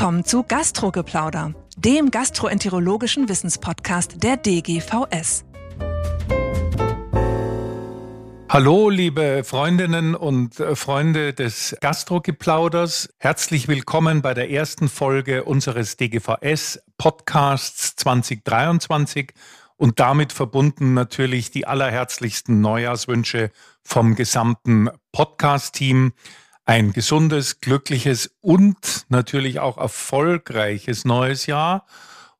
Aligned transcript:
willkommen 0.00 0.24
zu 0.24 0.44
Gastrogeplauder, 0.44 1.52
dem 1.76 2.10
gastroenterologischen 2.10 3.28
Wissenspodcast 3.28 4.22
der 4.22 4.38
DGVS. 4.38 5.44
Hallo, 8.48 8.88
liebe 8.88 9.42
Freundinnen 9.44 10.14
und 10.14 10.58
äh, 10.58 10.74
Freunde 10.74 11.34
des 11.34 11.76
Gastrogeplauders. 11.82 13.12
Herzlich 13.18 13.68
willkommen 13.68 14.22
bei 14.22 14.32
der 14.32 14.50
ersten 14.50 14.88
Folge 14.88 15.44
unseres 15.44 15.98
DGVS 15.98 16.80
Podcasts 16.96 17.94
2023 17.96 19.34
und 19.76 20.00
damit 20.00 20.32
verbunden 20.32 20.94
natürlich 20.94 21.50
die 21.50 21.66
allerherzlichsten 21.66 22.62
Neujahrswünsche 22.62 23.50
vom 23.82 24.14
gesamten 24.14 24.88
Podcast-Team 25.12 26.14
ein 26.70 26.92
gesundes, 26.92 27.58
glückliches 27.58 28.30
und 28.40 29.04
natürlich 29.08 29.58
auch 29.58 29.76
erfolgreiches 29.76 31.04
neues 31.04 31.46
Jahr. 31.46 31.84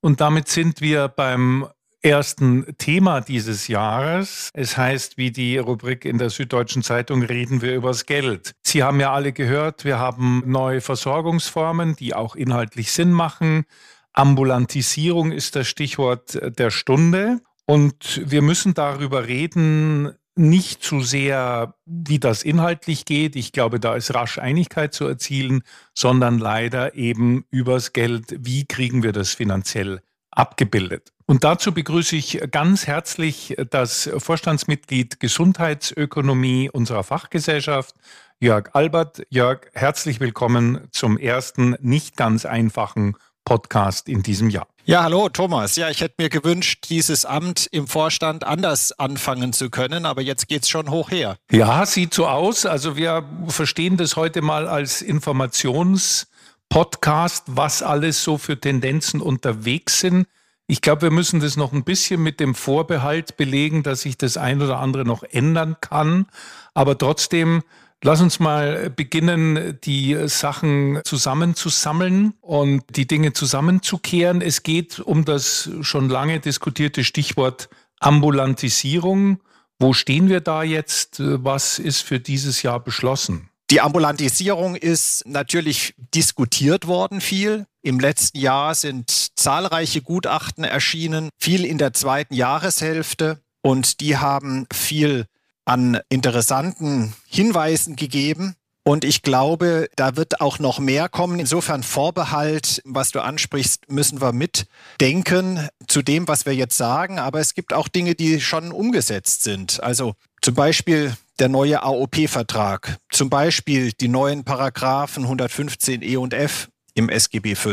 Und 0.01 0.21
damit 0.21 0.47
sind 0.47 0.81
wir 0.81 1.09
beim 1.09 1.67
ersten 2.01 2.65
Thema 2.79 3.23
dieses 3.23 3.67
Jahres. 3.67 4.51
Es 4.55 4.77
heißt, 4.77 5.19
wie 5.19 5.33
die 5.33 5.59
Rubrik 5.59 6.05
in 6.05 6.19
der 6.19 6.31
Süddeutschen 6.31 6.85
Zeitung, 6.85 7.25
reden 7.25 7.61
wir 7.61 7.75
übers 7.75 8.07
Geld. 8.07 8.53
Sie 8.63 8.85
haben 8.85 9.01
ja 9.01 9.13
alle 9.13 9.33
gehört, 9.33 9.85
wir 9.85 9.99
haben 9.99 10.45
neue 10.47 10.81
Versorgungsformen, 10.81 11.97
die 11.97 12.15
auch 12.15 12.37
inhaltlich 12.37 12.93
Sinn 12.93 13.11
machen. 13.11 13.65
Ambulantisierung 14.13 15.33
ist 15.33 15.57
das 15.57 15.67
Stichwort 15.67 16.39
der 16.57 16.71
Stunde. 16.71 17.41
Und 17.67 18.23
wir 18.25 18.43
müssen 18.43 18.75
darüber 18.75 19.27
reden, 19.27 20.13
nicht 20.37 20.83
zu 20.83 21.01
sehr, 21.01 21.75
wie 21.87 22.19
das 22.19 22.43
inhaltlich 22.43 23.05
geht. 23.05 23.37
Ich 23.37 23.53
glaube, 23.53 23.81
da 23.81 23.95
ist 23.95 24.15
rasch 24.15 24.39
Einigkeit 24.39 24.95
zu 24.95 25.07
erzielen, 25.07 25.63
sondern 25.95 26.39
leider 26.39 26.95
eben 26.95 27.45
übers 27.51 27.93
Geld. 27.93 28.35
Wie 28.39 28.65
kriegen 28.65 29.03
wir 29.03 29.13
das 29.13 29.35
finanziell 29.35 30.01
abgebildet? 30.31 31.13
Und 31.27 31.45
dazu 31.45 31.73
begrüße 31.73 32.17
ich 32.17 32.41
ganz 32.51 32.87
herzlich 32.87 33.57
das 33.71 34.11
Vorstandsmitglied 34.19 35.21
Gesundheitsökonomie 35.21 36.71
unserer 36.71 37.05
Fachgesellschaft, 37.05 37.95
Jörg 38.41 38.71
Albert. 38.73 39.23
Jörg, 39.29 39.69
herzlich 39.75 40.19
willkommen 40.19 40.89
zum 40.91 41.19
ersten 41.19 41.77
nicht 41.81 42.17
ganz 42.17 42.47
einfachen 42.47 43.17
Podcast 43.45 44.09
in 44.09 44.23
diesem 44.23 44.51
Jahr. 44.51 44.67
Ja, 44.91 45.05
hallo 45.05 45.29
Thomas. 45.29 45.77
Ja, 45.77 45.89
ich 45.89 46.01
hätte 46.01 46.17
mir 46.19 46.31
gewünscht, 46.31 46.87
dieses 46.89 47.25
Amt 47.25 47.69
im 47.71 47.87
Vorstand 47.87 48.43
anders 48.43 48.91
anfangen 48.91 49.53
zu 49.53 49.71
können, 49.71 50.05
aber 50.05 50.21
jetzt 50.21 50.49
geht 50.49 50.65
es 50.65 50.69
schon 50.69 50.91
hoch 50.91 51.13
her. 51.13 51.37
Ja, 51.49 51.87
sieht 51.87 52.13
so 52.13 52.27
aus. 52.27 52.67
Also 52.67 52.97
wir 52.97 53.25
verstehen 53.47 53.97
das 53.97 54.17
heute 54.17 54.43
mal 54.43 54.67
als 54.67 55.01
Informationspodcast, 55.01 57.45
was 57.47 57.85
alles 57.85 58.25
so 58.25 58.37
für 58.37 58.59
Tendenzen 58.59 59.21
unterwegs 59.21 60.01
sind. 60.01 60.27
Ich 60.67 60.83
glaube, 60.83 61.03
wir 61.03 61.13
müssen 61.13 61.39
das 61.39 61.57
noch 61.57 61.73
ein 61.73 61.85
bisschen 61.85 62.21
mit 62.21 62.41
dem 62.41 62.57
Vorbehalt 62.57 63.37
belegen, 63.37 63.85
dass 63.85 64.01
sich 64.01 64.19
das 64.19 64.37
ein 64.37 64.61
oder 64.61 64.81
andere 64.81 65.05
noch 65.05 65.23
ändern 65.23 65.77
kann. 65.81 66.27
Aber 66.75 66.99
trotzdem 66.99 67.63
Lass 68.03 68.23
uns 68.23 68.41
mal 68.41 68.89
beginnen, 68.89 69.79
die 69.85 70.17
Sachen 70.27 71.01
zusammenzusammeln 71.05 72.33
und 72.41 72.83
die 72.97 73.07
Dinge 73.07 73.35
zusammenzukehren. 73.35 74.41
Es 74.41 74.63
geht 74.63 75.01
um 75.01 75.27
das 75.27 75.69
schon 75.83 76.09
lange 76.09 76.41
diskutierte 76.41 77.05
Stichwort 77.05 77.69
Ambulantisierung. 77.99 79.41
Wo 79.79 79.93
stehen 79.93 80.31
wir 80.31 80.41
da 80.41 80.63
jetzt? 80.63 81.17
Was 81.21 81.79
ist 81.79 82.01
für 82.01 82.21
dieses 82.21 82.63
Jahr 82.63 82.81
beschlossen? 82.81 83.51
Die 83.71 83.83
Ambulantisierung 83.83 84.77
ist 84.77 85.23
natürlich 85.27 85.95
diskutiert 86.15 86.87
worden 86.87 87.21
viel. 87.21 87.67
Im 87.83 88.01
letzten 88.01 88.39
Jahr 88.39 88.75
sind 88.75 89.11
zahlreiche 89.37 90.01
Gutachten 90.01 90.65
erschienen, 90.65 91.29
viel 91.39 91.67
in 91.67 91.77
der 91.77 91.93
zweiten 91.93 92.35
Jahreshälfte 92.35 93.41
und 93.63 94.01
die 94.01 94.17
haben 94.17 94.67
viel 94.73 95.27
an 95.65 96.01
interessanten 96.09 97.15
Hinweisen 97.27 97.97
gegeben. 97.97 98.55
Und 98.83 99.05
ich 99.05 99.23
glaube, 99.23 99.89
da 99.95 100.17
wird 100.17 100.41
auch 100.41 100.59
noch 100.59 100.79
mehr 100.79 101.09
kommen. 101.09 101.39
Insofern 101.39 101.83
Vorbehalt, 101.83 102.83
was 102.85 103.11
du 103.11 103.21
ansprichst, 103.21 103.91
müssen 103.91 104.21
wir 104.21 104.33
mitdenken 104.33 105.69
zu 105.87 106.03
dem, 106.03 106.27
was 106.27 106.47
wir 106.47 106.55
jetzt 106.55 106.77
sagen. 106.77 107.19
Aber 107.19 107.41
es 107.41 107.55
gibt 107.55 107.75
auch 107.75 107.89
Dinge, 107.89 108.15
die 108.15 108.41
schon 108.41 108.73
umgesetzt 108.73 109.43
sind. 109.43 109.83
Also 109.83 110.15
zum 110.41 110.55
Beispiel 110.55 111.15
der 111.39 111.49
neue 111.49 111.83
AOP-Vertrag, 111.83 112.99
zum 113.11 113.31
Beispiel 113.31 113.93
die 113.93 114.09
neuen 114.09 114.45
Paragraphen 114.45 115.25
115 115.25 116.03
E 116.03 116.17
und 116.17 116.35
F 116.35 116.69
im 116.95 117.09
SGB 117.09 117.55
V. 117.55 117.73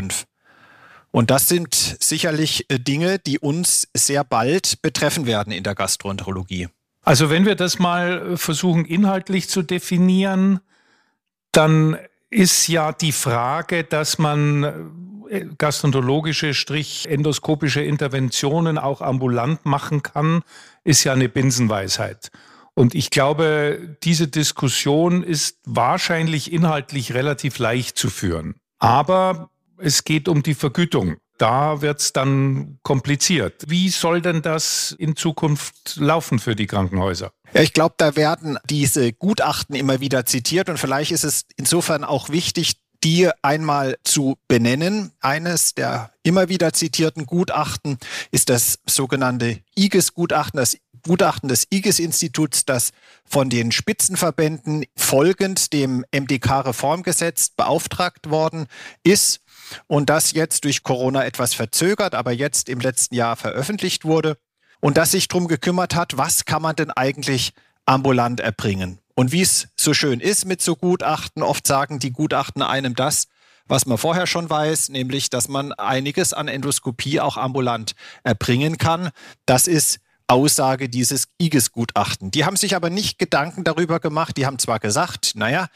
Und 1.12 1.32
das 1.32 1.48
sind 1.48 1.98
sicherlich 2.00 2.70
äh, 2.70 2.80
Dinge, 2.80 3.18
die 3.18 3.40
uns 3.40 3.88
sehr 3.96 4.24
bald 4.24 4.82
betreffen 4.82 5.26
werden 5.26 5.52
in 5.52 5.64
der 5.64 5.74
Gastroenterologie. 5.74 6.68
Also 7.08 7.30
wenn 7.30 7.46
wir 7.46 7.56
das 7.56 7.80
mal 7.80 8.36
versuchen 8.36 8.84
inhaltlich 8.84 9.48
zu 9.48 9.62
definieren, 9.62 10.60
dann 11.54 11.98
ist 12.30 12.68
ja 12.68 12.92
die 12.92 13.14
Frage, 13.14 13.86
dass 13.86 14.18
man 14.18 15.24
äh, 15.30 15.46
gastroenterologische, 15.58 16.54
strich 16.54 17.08
endoskopische 17.08 17.82
Interventionen 17.82 18.78
auch 18.78 19.00
ambulant 19.00 19.66
machen 19.66 20.04
kann, 20.04 20.44
ist 20.84 21.06
ja 21.06 21.14
eine 21.14 21.30
Binsenweisheit. 21.30 22.30
Und 22.74 22.94
ich 22.94 23.10
glaube, 23.10 23.96
diese 24.04 24.28
Diskussion 24.28 25.24
ist 25.24 25.60
wahrscheinlich 25.64 26.52
inhaltlich 26.52 27.14
relativ 27.14 27.58
leicht 27.58 27.98
zu 27.98 28.10
führen. 28.10 28.56
Aber 28.80 29.50
es 29.78 30.04
geht 30.04 30.28
um 30.28 30.44
die 30.44 30.56
Vergütung 30.56 31.16
da 31.38 31.82
wird 31.82 32.00
es 32.00 32.14
dann 32.14 32.80
kompliziert. 32.84 33.64
Wie 33.68 33.90
soll 33.90 34.22
denn 34.22 34.42
das 34.42 34.96
in 34.98 35.16
Zukunft 35.16 35.98
laufen 35.98 36.40
für 36.40 36.56
die 36.56 36.68
Krankenhäuser? 36.68 37.32
Ja, 37.54 37.62
ich 37.62 37.74
glaube, 37.74 37.96
da 37.98 38.16
werden 38.16 38.58
diese 38.70 39.14
Gutachten 39.14 39.76
immer 39.76 40.00
wieder 40.00 40.26
zitiert 40.26 40.70
und 40.70 40.78
vielleicht 40.78 41.12
ist 41.12 41.24
es 41.24 41.46
insofern 41.56 42.04
auch 42.04 42.30
wichtig, 42.30 42.74
die 43.04 43.30
einmal 43.42 43.98
zu 44.04 44.38
benennen. 44.48 45.12
Eines 45.20 45.76
der 45.76 46.12
immer 46.24 46.50
wieder 46.50 46.74
zitierten 46.74 47.26
Gutachten 47.26 47.98
ist 48.32 48.50
das 48.50 48.80
sogenannte 48.86 49.60
IGES-Gutachten, 49.78 50.58
das 50.60 50.78
Gutachten 51.04 51.48
des 51.48 51.68
IGES-Instituts, 51.72 52.66
das 52.66 52.92
von 53.24 53.50
den 53.50 53.72
Spitzenverbänden 53.72 54.86
folgend 54.96 55.72
dem 55.74 56.06
MDK-Reformgesetz 56.12 57.52
beauftragt 57.52 58.30
worden 58.30 58.68
ist 59.04 59.40
und 59.88 60.10
das 60.10 60.32
jetzt 60.32 60.64
durch 60.64 60.84
Corona 60.84 61.26
etwas 61.26 61.54
verzögert, 61.54 62.16
aber 62.16 62.32
jetzt 62.32 62.70
im 62.70 62.80
letzten 62.80 63.16
Jahr 63.16 63.36
veröffentlicht 63.36 64.06
wurde 64.06 64.38
und 64.80 64.98
das 64.98 65.12
sich 65.12 65.28
darum 65.28 65.48
gekümmert 65.48 65.96
hat, 65.96 66.18
was 66.18 66.46
kann 66.46 66.62
man 66.62 66.76
denn 66.76 66.92
eigentlich 66.92 67.54
ambulant 67.86 68.40
erbringen. 68.40 69.00
Und 69.16 69.32
wie 69.32 69.42
es 69.42 69.70
so 69.76 69.94
schön 69.94 70.20
ist 70.20 70.46
mit 70.46 70.62
so 70.62 70.76
Gutachten, 70.76 71.42
oft 71.42 71.66
sagen 71.66 72.00
die 72.00 72.12
Gutachten 72.12 72.62
einem 72.62 72.94
das, 72.96 73.28
was 73.68 73.86
man 73.86 73.98
vorher 73.98 74.28
schon 74.28 74.50
weiß, 74.50 74.90
nämlich, 74.90 75.30
dass 75.30 75.48
man 75.48 75.74
einiges 75.74 76.34
an 76.34 76.48
Endoskopie 76.48 77.20
auch 77.20 77.38
ambulant 77.38 77.96
erbringen 78.24 78.78
kann. 78.78 79.10
Das 79.46 79.68
ist 79.68 80.00
Aussage 80.28 80.90
dieses 80.90 81.30
IGES-Gutachten. 81.42 82.32
Die 82.32 82.46
haben 82.46 82.58
sich 82.58 82.76
aber 82.76 82.90
nicht 82.90 83.18
Gedanken 83.18 83.64
darüber 83.64 84.00
gemacht. 84.00 84.38
Die 84.38 84.46
haben 84.46 84.60
zwar 84.60 84.80
gesagt, 84.80 85.34
naja, 85.36 85.68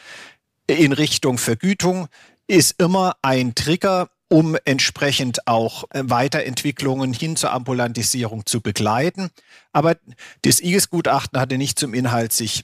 in 0.68 0.94
Richtung 0.94 1.38
Vergütung 1.38 2.08
ist 2.48 2.82
immer 2.82 3.16
ein 3.22 3.56
Trigger, 3.56 4.10
um 4.30 4.56
entsprechend 4.64 5.48
auch 5.48 5.84
äh, 5.90 6.04
Weiterentwicklungen 6.06 7.14
hin 7.14 7.36
zur 7.36 7.52
Ambulantisierung 7.52 8.46
zu 8.46 8.62
begleiten. 8.62 9.30
Aber 9.74 9.98
das 10.44 10.62
IGES-Gutachten 10.62 11.40
hatte 11.40 11.58
nicht 11.58 11.78
zum 11.78 11.94
Inhalt, 11.94 12.32
sich 12.32 12.64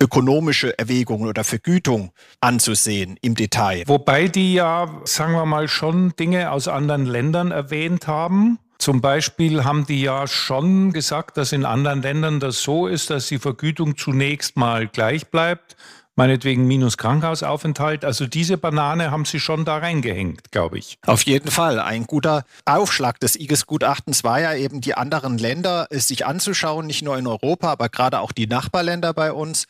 ökonomische 0.00 0.78
Erwägungen 0.78 1.28
oder 1.28 1.44
Vergütung 1.44 2.12
anzusehen 2.40 3.16
im 3.22 3.34
Detail. 3.34 3.84
Wobei 3.86 4.28
die 4.28 4.54
ja, 4.54 5.00
sagen 5.04 5.32
wir 5.32 5.46
mal, 5.46 5.68
schon 5.68 6.14
Dinge 6.16 6.50
aus 6.50 6.68
anderen 6.68 7.06
Ländern 7.06 7.50
erwähnt 7.50 8.06
haben. 8.06 8.58
Zum 8.78 9.00
Beispiel 9.00 9.64
haben 9.64 9.86
die 9.86 10.02
ja 10.02 10.26
schon 10.26 10.92
gesagt, 10.92 11.36
dass 11.36 11.52
in 11.52 11.64
anderen 11.64 12.02
Ländern 12.02 12.40
das 12.40 12.62
so 12.62 12.86
ist, 12.86 13.10
dass 13.10 13.28
die 13.28 13.38
Vergütung 13.38 13.96
zunächst 13.96 14.56
mal 14.56 14.88
gleich 14.88 15.28
bleibt 15.28 15.76
meinetwegen 16.16 16.66
minus 16.66 16.96
Krankenhausaufenthalt. 16.96 18.04
Also 18.04 18.26
diese 18.26 18.56
Banane 18.56 19.10
haben 19.10 19.24
Sie 19.24 19.40
schon 19.40 19.64
da 19.64 19.78
reingehängt, 19.78 20.52
glaube 20.52 20.78
ich. 20.78 20.98
Auf 21.06 21.22
jeden 21.22 21.50
Fall. 21.50 21.80
Ein 21.80 22.06
guter 22.06 22.44
Aufschlag 22.64 23.20
des 23.20 23.36
IGES-Gutachtens 23.36 24.24
war 24.24 24.40
ja 24.40 24.54
eben, 24.54 24.80
die 24.80 24.94
anderen 24.94 25.38
Länder 25.38 25.86
sich 25.90 26.26
anzuschauen, 26.26 26.86
nicht 26.86 27.02
nur 27.02 27.18
in 27.18 27.26
Europa, 27.26 27.70
aber 27.70 27.88
gerade 27.88 28.20
auch 28.20 28.32
die 28.32 28.46
Nachbarländer 28.46 29.12
bei 29.12 29.32
uns 29.32 29.66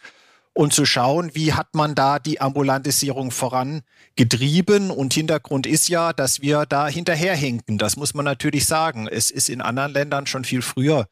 und 0.55 0.73
zu 0.73 0.87
schauen, 0.87 1.35
wie 1.35 1.53
hat 1.53 1.75
man 1.75 1.95
da 1.95 2.19
die 2.19 2.41
Ambulantisierung 2.41 3.33
vorangetrieben. 3.33 4.91
Und 4.91 5.13
Hintergrund 5.13 5.67
ist 5.67 5.89
ja, 5.89 6.13
dass 6.13 6.43
wir 6.43 6.65
da 6.65 6.87
hinterherhinken. 6.87 7.77
Das 7.77 7.97
muss 7.97 8.15
man 8.15 8.25
natürlich 8.25 8.67
sagen. 8.67 9.09
Es 9.09 9.31
ist 9.31 9.49
in 9.49 9.61
anderen 9.61 9.93
Ländern 9.93 10.27
schon 10.27 10.45
viel 10.45 10.63
früher 10.63 11.09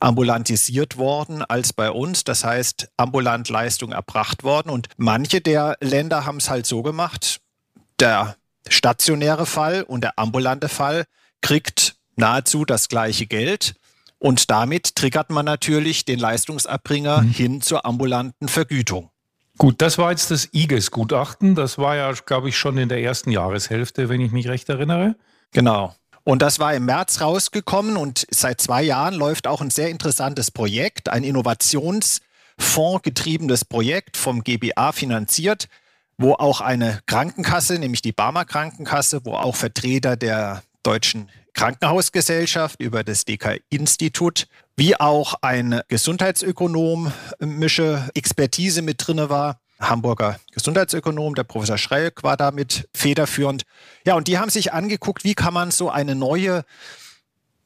ambulantisiert 0.00 0.96
worden 0.96 1.42
als 1.42 1.72
bei 1.72 1.90
uns. 1.90 2.24
Das 2.24 2.44
heißt, 2.44 2.88
ambulant 2.96 3.48
Leistung 3.48 3.92
erbracht 3.92 4.44
worden. 4.44 4.70
Und 4.70 4.88
manche 4.96 5.40
der 5.40 5.76
Länder 5.80 6.26
haben 6.26 6.38
es 6.38 6.50
halt 6.50 6.66
so 6.66 6.82
gemacht, 6.82 7.40
der 7.98 8.36
stationäre 8.68 9.46
Fall 9.46 9.82
und 9.82 10.02
der 10.02 10.18
ambulante 10.18 10.68
Fall 10.68 11.04
kriegt 11.40 11.96
nahezu 12.16 12.64
das 12.64 12.88
gleiche 12.88 13.26
Geld. 13.26 13.74
Und 14.18 14.50
damit 14.50 14.96
triggert 14.96 15.30
man 15.30 15.44
natürlich 15.44 16.04
den 16.04 16.18
Leistungsabbringer 16.18 17.22
mhm. 17.22 17.30
hin 17.30 17.60
zur 17.60 17.84
ambulanten 17.84 18.48
Vergütung. 18.48 19.10
Gut, 19.58 19.80
das 19.80 19.96
war 19.96 20.10
jetzt 20.10 20.30
das 20.30 20.52
IGES-Gutachten. 20.52 21.54
Das 21.54 21.78
war 21.78 21.96
ja, 21.96 22.12
glaube 22.12 22.48
ich, 22.48 22.58
schon 22.58 22.76
in 22.76 22.88
der 22.88 23.02
ersten 23.02 23.30
Jahreshälfte, 23.30 24.08
wenn 24.08 24.20
ich 24.20 24.32
mich 24.32 24.48
recht 24.48 24.68
erinnere. 24.68 25.16
Genau. 25.52 25.94
Und 26.28 26.42
das 26.42 26.58
war 26.58 26.74
im 26.74 26.86
März 26.86 27.20
rausgekommen 27.20 27.96
und 27.96 28.26
seit 28.30 28.60
zwei 28.60 28.82
Jahren 28.82 29.14
läuft 29.14 29.46
auch 29.46 29.60
ein 29.60 29.70
sehr 29.70 29.90
interessantes 29.90 30.50
Projekt, 30.50 31.08
ein 31.08 31.22
Innovationsfonds 31.22 33.04
getriebenes 33.04 33.64
Projekt 33.64 34.16
vom 34.16 34.42
GBA 34.42 34.90
finanziert, 34.90 35.68
wo 36.18 36.32
auch 36.32 36.60
eine 36.60 36.98
Krankenkasse, 37.06 37.78
nämlich 37.78 38.02
die 38.02 38.10
Barmer 38.10 38.44
Krankenkasse, 38.44 39.24
wo 39.24 39.34
auch 39.34 39.54
Vertreter 39.54 40.16
der 40.16 40.64
deutschen 40.82 41.30
Krankenhausgesellschaft 41.54 42.82
über 42.82 43.04
das 43.04 43.24
DK-Institut, 43.24 44.48
wie 44.76 44.98
auch 44.98 45.34
ein 45.42 45.80
Gesundheitsökonomische 45.86 48.10
Expertise 48.14 48.82
mit 48.82 49.06
drinne 49.06 49.30
war. 49.30 49.60
Hamburger 49.80 50.38
Gesundheitsökonom, 50.52 51.34
der 51.34 51.44
Professor 51.44 51.78
Schreck 51.78 52.22
war 52.22 52.36
damit 52.36 52.88
federführend. 52.94 53.64
Ja, 54.06 54.14
und 54.14 54.28
die 54.28 54.38
haben 54.38 54.50
sich 54.50 54.72
angeguckt, 54.72 55.24
wie 55.24 55.34
kann 55.34 55.54
man 55.54 55.70
so 55.70 55.90
eine 55.90 56.14
neue 56.14 56.64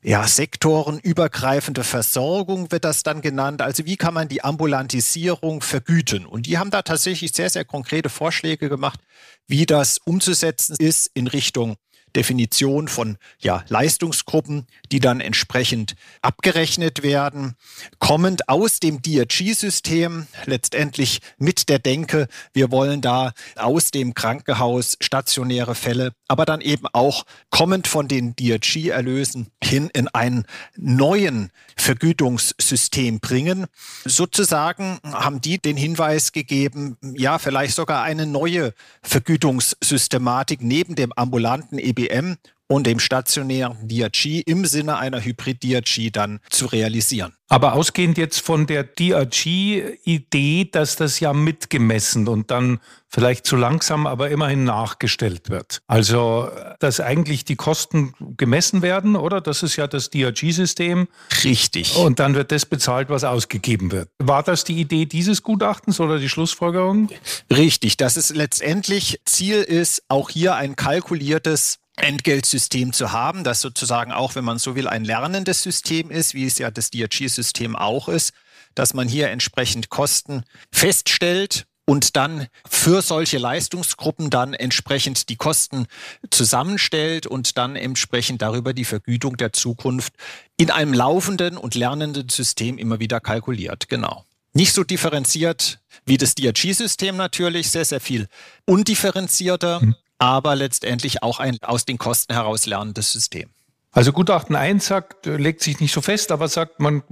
ja, 0.02 0.26
sektorenübergreifende 0.26 1.84
Versorgung 1.84 2.72
wird 2.72 2.84
das 2.84 3.02
dann 3.02 3.20
genannt. 3.20 3.60
Also 3.60 3.84
wie 3.84 3.96
kann 3.96 4.14
man 4.14 4.28
die 4.28 4.42
Ambulantisierung 4.42 5.60
vergüten? 5.60 6.24
Und 6.24 6.46
die 6.46 6.58
haben 6.58 6.70
da 6.70 6.82
tatsächlich 6.82 7.32
sehr, 7.32 7.50
sehr 7.50 7.66
konkrete 7.66 8.08
Vorschläge 8.08 8.68
gemacht, 8.70 9.00
wie 9.46 9.66
das 9.66 9.98
umzusetzen 9.98 10.76
ist 10.78 11.10
in 11.12 11.26
Richtung 11.26 11.76
Definition 12.16 12.88
von 12.88 13.16
ja, 13.38 13.64
Leistungsgruppen, 13.68 14.66
die 14.92 15.00
dann 15.00 15.20
entsprechend 15.20 15.94
abgerechnet 16.22 17.02
werden, 17.02 17.54
kommend 17.98 18.48
aus 18.48 18.80
dem 18.80 19.02
DRG-System, 19.02 20.26
letztendlich 20.46 21.20
mit 21.38 21.68
der 21.68 21.78
Denke, 21.78 22.28
wir 22.52 22.70
wollen 22.70 23.00
da 23.00 23.32
aus 23.56 23.90
dem 23.90 24.14
Krankenhaus 24.14 24.96
stationäre 25.00 25.74
Fälle, 25.74 26.12
aber 26.28 26.44
dann 26.44 26.60
eben 26.60 26.86
auch 26.92 27.24
kommend 27.50 27.86
von 27.86 28.08
den 28.08 28.34
DRG-Erlösen 28.36 29.48
hin 29.62 29.90
in 29.92 30.08
einen 30.08 30.44
neuen 30.76 31.50
Vergütungssystem 31.76 33.20
bringen. 33.20 33.66
Sozusagen 34.04 34.98
haben 35.04 35.40
die 35.40 35.58
den 35.58 35.76
Hinweis 35.76 36.32
gegeben, 36.32 36.96
ja, 37.14 37.38
vielleicht 37.38 37.74
sogar 37.74 38.02
eine 38.02 38.26
neue 38.26 38.74
Vergütungssystematik 39.02 40.62
neben 40.62 40.94
dem 40.94 41.12
ambulanten 41.12 41.78
EB 41.78 42.00
IBM 42.06 42.37
und 42.70 42.87
dem 42.87 43.00
stationären 43.00 43.88
DRG 43.88 44.43
im 44.47 44.64
Sinne 44.64 44.99
einer 44.99 45.25
Hybrid-DRG 45.25 46.12
dann 46.12 46.38
zu 46.50 46.67
realisieren. 46.67 47.35
Aber 47.49 47.73
ausgehend 47.73 48.17
jetzt 48.17 48.41
von 48.41 48.69
der 48.69 48.85
DRG-Idee, 48.85 50.69
dass 50.70 50.94
das 50.94 51.19
ja 51.19 51.32
mitgemessen 51.32 52.29
und 52.29 52.52
dann 52.52 52.79
vielleicht 53.08 53.44
zu 53.44 53.56
langsam, 53.56 54.06
aber 54.06 54.31
immerhin 54.31 54.62
nachgestellt 54.62 55.50
wird. 55.50 55.82
Also, 55.88 56.49
dass 56.79 57.00
eigentlich 57.00 57.44
die 57.44 57.56
Kosten 57.56 58.14
gemessen 58.37 58.82
werden, 58.82 59.17
oder? 59.17 59.41
Das 59.41 59.64
ist 59.64 59.75
ja 59.75 59.88
das 59.88 60.11
DRG-System. 60.11 61.08
Richtig. 61.43 61.96
Und 61.96 62.20
dann 62.20 62.37
wird 62.37 62.53
das 62.53 62.67
bezahlt, 62.67 63.08
was 63.11 63.25
ausgegeben 63.25 63.91
wird. 63.91 64.11
War 64.19 64.44
das 64.44 64.62
die 64.62 64.81
Idee 64.81 65.06
dieses 65.06 65.43
Gutachtens 65.43 65.99
oder 65.99 66.20
die 66.20 66.29
Schlussfolgerung? 66.29 67.08
Richtig. 67.53 67.96
Das 67.96 68.17
ist 68.17 68.31
letztendlich 68.31 69.20
Ziel 69.25 69.56
ist, 69.56 70.05
auch 70.06 70.31
hier 70.31 70.55
ein 70.55 70.76
kalkuliertes 70.76 71.80
Entgeltsystem 72.02 72.93
zu 72.93 73.12
haben, 73.12 73.44
das 73.44 73.61
sozusagen 73.61 74.12
auch, 74.12 74.35
wenn 74.35 74.44
man 74.44 74.58
so 74.58 74.75
will, 74.75 74.88
ein 74.88 75.05
lernendes 75.05 75.62
System 75.62 76.11
ist, 76.11 76.35
wie 76.35 76.47
es 76.47 76.58
ja 76.58 76.70
das 76.70 76.91
DRG-System 76.91 77.76
auch 77.76 78.08
ist, 78.08 78.32
dass 78.75 78.94
man 78.94 79.08
hier 79.08 79.31
entsprechend 79.31 79.88
Kosten 79.88 80.44
feststellt 80.73 81.67
und 81.87 82.14
dann 82.14 82.47
für 82.69 83.02
solche 83.02 83.38
Leistungsgruppen 83.38 84.31
dann 84.31 84.55
entsprechend 84.55 85.29
die 85.29 85.37
Kosten 85.37 85.87
zusammenstellt 86.31 87.26
und 87.26 87.58
dann 87.58 87.75
entsprechend 87.75 88.43
darüber 88.43 88.73
die 88.73 88.85
Vergütung 88.85 89.37
der 89.37 89.53
Zukunft 89.53 90.12
in 90.56 90.70
einem 90.70 90.93
laufenden 90.93 91.56
und 91.56 91.75
lernenden 91.75 92.29
System 92.29 92.79
immer 92.79 93.00
wieder 93.00 93.19
kalkuliert. 93.19 93.88
Genau. 93.88 94.25
Nicht 94.53 94.73
so 94.73 94.85
differenziert 94.85 95.81
wie 96.05 96.17
das 96.17 96.35
DRG-System 96.35 97.17
natürlich, 97.17 97.70
sehr, 97.70 97.85
sehr 97.85 98.00
viel 98.00 98.29
undifferenzierter. 98.67 99.81
Mhm 99.81 99.96
aber 100.20 100.55
letztendlich 100.55 101.22
auch 101.25 101.40
ein 101.40 101.58
aus 101.62 101.84
den 101.84 101.99
Kosten 101.99 102.34
heraus 102.34 102.67
lernendes 102.67 103.11
System. 103.11 103.50
Also 103.90 104.12
Gutachten 104.12 104.55
1 104.55 104.87
sagt, 104.87 105.26
legt 105.26 105.62
sich 105.62 105.81
nicht 105.81 105.93
so 105.93 106.00
fest, 106.00 106.31
aber 106.31 106.46
sagt 106.46 106.78
man, 106.78 107.02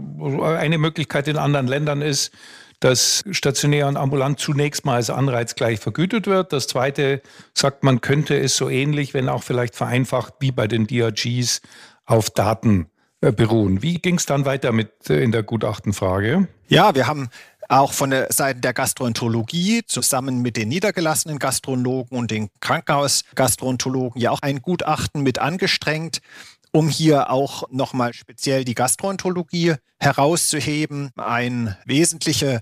eine 0.40 0.78
Möglichkeit 0.78 1.26
in 1.26 1.37
anderen 1.37 1.66
Ländern 1.66 2.02
ist, 2.02 2.31
dass 2.78 3.25
stationär 3.32 3.88
und 3.88 3.96
ambulant 3.96 4.38
zunächst 4.38 4.84
mal 4.84 4.94
als 4.94 5.10
Anreiz 5.10 5.56
gleich 5.56 5.81
vergütet 5.81 6.28
wird. 6.28 6.52
Das 6.52 6.69
zweite 6.69 7.22
sagt, 7.52 7.82
man 7.82 8.00
könnte 8.00 8.38
es 8.38 8.56
so 8.56 8.69
ähnlich, 8.69 9.14
wenn 9.14 9.28
auch 9.28 9.43
vielleicht 9.43 9.75
vereinfacht, 9.75 10.34
wie 10.38 10.52
bei 10.52 10.69
den 10.69 10.87
DRGs 10.87 11.62
auf 12.05 12.31
Daten 12.31 12.88
äh, 13.20 13.32
beruhen. 13.32 13.82
Wie 13.82 13.94
ging 13.94 14.14
es 14.14 14.26
dann 14.26 14.44
weiter 14.44 14.70
mit 14.70 15.10
äh, 15.10 15.20
in 15.20 15.32
der 15.32 15.43
Gutachtenfrage? 15.43 16.46
Ja, 16.69 16.94
wir 16.94 17.08
haben 17.08 17.31
auch 17.69 17.93
von 17.93 18.11
der 18.11 18.32
Seite 18.32 18.61
der 18.61 18.73
Gastroenterologie 18.73 19.82
zusammen 19.87 20.41
mit 20.41 20.56
den 20.56 20.69
niedergelassenen 20.69 21.38
Gastroenterologen 21.38 22.19
und 22.19 22.31
den 22.31 22.49
Krankenhausgastroenterologen 22.61 24.20
ja 24.20 24.31
auch 24.31 24.41
ein 24.41 24.62
Gutachten 24.62 25.23
mit 25.23 25.38
angestrengt, 25.38 26.20
um 26.73 26.88
hier 26.88 27.31
auch 27.31 27.65
nochmal 27.70 28.15
speziell 28.15 28.65
die 28.65 28.75
Gastroenterologie 28.75 29.75
herauszuheben. 30.00 31.11
Ein 31.17 31.76
wesentlicher 31.85 32.61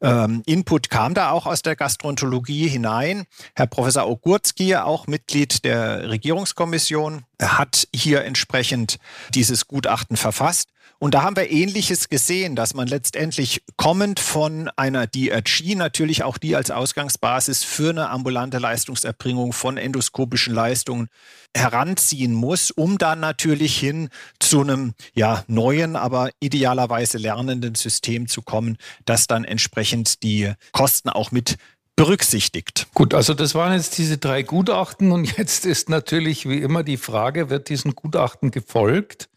ähm, 0.00 0.42
Input 0.46 0.90
kam 0.90 1.14
da 1.14 1.30
auch 1.30 1.46
aus 1.46 1.62
der 1.62 1.76
Gastroenterologie 1.76 2.68
hinein. 2.68 3.24
Herr 3.54 3.66
Professor 3.66 4.08
Ogurski, 4.08 4.76
auch 4.76 5.06
Mitglied 5.06 5.64
der 5.64 6.10
Regierungskommission, 6.10 7.24
hat 7.40 7.88
hier 7.94 8.24
entsprechend 8.24 8.98
dieses 9.32 9.66
Gutachten 9.66 10.16
verfasst. 10.16 10.71
Und 10.98 11.14
da 11.14 11.22
haben 11.22 11.36
wir 11.36 11.50
Ähnliches 11.50 12.08
gesehen, 12.08 12.54
dass 12.54 12.74
man 12.74 12.86
letztendlich 12.86 13.62
kommend 13.76 14.20
von 14.20 14.70
einer 14.76 15.06
DRG 15.06 15.74
natürlich 15.74 16.22
auch 16.22 16.38
die 16.38 16.54
als 16.54 16.70
Ausgangsbasis 16.70 17.64
für 17.64 17.90
eine 17.90 18.10
ambulante 18.10 18.58
Leistungserbringung 18.58 19.52
von 19.52 19.76
endoskopischen 19.76 20.54
Leistungen 20.54 21.08
heranziehen 21.56 22.32
muss, 22.32 22.70
um 22.70 22.98
dann 22.98 23.20
natürlich 23.20 23.76
hin 23.76 24.08
zu 24.38 24.60
einem 24.60 24.94
ja, 25.14 25.44
neuen, 25.48 25.96
aber 25.96 26.30
idealerweise 26.40 27.18
lernenden 27.18 27.74
System 27.74 28.28
zu 28.28 28.42
kommen, 28.42 28.78
das 29.04 29.26
dann 29.26 29.44
entsprechend 29.44 30.22
die 30.22 30.52
Kosten 30.72 31.08
auch 31.08 31.30
mit 31.30 31.56
berücksichtigt. 31.96 32.86
Gut, 32.94 33.14
also 33.14 33.34
das 33.34 33.54
waren 33.54 33.74
jetzt 33.74 33.98
diese 33.98 34.18
drei 34.18 34.42
Gutachten 34.42 35.12
und 35.12 35.24
jetzt 35.36 35.66
ist 35.66 35.88
natürlich 35.88 36.48
wie 36.48 36.58
immer 36.58 36.82
die 36.82 36.96
Frage, 36.96 37.50
wird 37.50 37.68
diesen 37.68 37.94
Gutachten 37.94 38.50
gefolgt? 38.50 39.28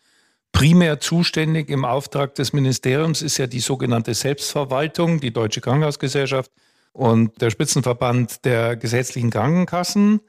Primär 0.55 1.01
zuständig 1.01 1.69
im 1.69 1.83
Auftrag 1.83 2.33
des 2.35 2.53
Ministeriums 2.53 3.21
ist 3.21 3.37
ja 3.37 3.45
die 3.45 3.59
sogenannte 3.59 4.13
Selbstverwaltung, 4.13 5.19
die 5.19 5.33
Deutsche 5.33 5.59
Krankenhausgesellschaft 5.59 6.49
und 6.93 7.41
der 7.41 7.49
Spitzenverband 7.49 8.45
der 8.45 8.77
gesetzlichen 8.77 9.31
Krankenkassen. 9.31 10.21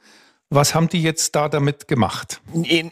Was 0.50 0.74
haben 0.74 0.88
die 0.88 1.00
jetzt 1.00 1.36
da 1.36 1.48
damit 1.48 1.86
gemacht? 1.86 2.40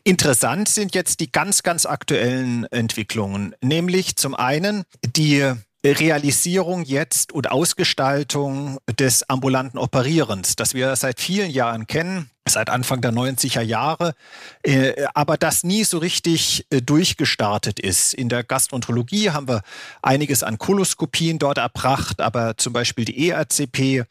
Interessant 0.04 0.68
sind 0.68 0.94
jetzt 0.94 1.18
die 1.18 1.32
ganz, 1.32 1.64
ganz 1.64 1.86
aktuellen 1.86 2.66
Entwicklungen, 2.70 3.56
nämlich 3.60 4.14
zum 4.14 4.36
einen 4.36 4.84
die 5.04 5.54
Realisierung 5.84 6.84
jetzt 6.84 7.32
und 7.32 7.50
Ausgestaltung 7.50 8.78
des 8.98 9.28
ambulanten 9.28 9.78
Operierens, 9.78 10.56
das 10.56 10.72
wir 10.72 10.96
seit 10.96 11.20
vielen 11.20 11.50
Jahren 11.50 11.86
kennen, 11.86 12.30
seit 12.48 12.70
Anfang 12.70 13.00
der 13.00 13.12
90er 13.12 13.60
Jahre, 13.60 14.14
äh, 14.62 15.06
aber 15.14 15.36
das 15.36 15.62
nie 15.62 15.84
so 15.84 15.98
richtig 15.98 16.66
äh, 16.70 16.80
durchgestartet 16.80 17.80
ist. 17.80 18.14
In 18.14 18.28
der 18.28 18.44
Gastroenterologie 18.44 19.30
haben 19.30 19.48
wir 19.48 19.62
einiges 20.02 20.42
an 20.42 20.58
Koloskopien 20.58 21.38
dort 21.38 21.58
erbracht, 21.58 22.20
aber 22.20 22.56
zum 22.56 22.72
Beispiel 22.72 23.04
die 23.04 23.28
ERCP 23.28 24.04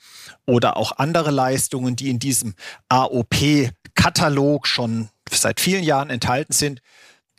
oder 0.46 0.77
auch 0.77 0.94
andere 0.98 1.32
Leistungen, 1.32 1.96
die 1.96 2.10
in 2.10 2.20
diesem 2.20 2.56
AOP-Katalog 2.89 4.68
schon 4.68 5.10
seit 5.32 5.60
vielen 5.60 5.84
Jahren 5.84 6.10
enthalten 6.10 6.53
sind, 6.53 6.82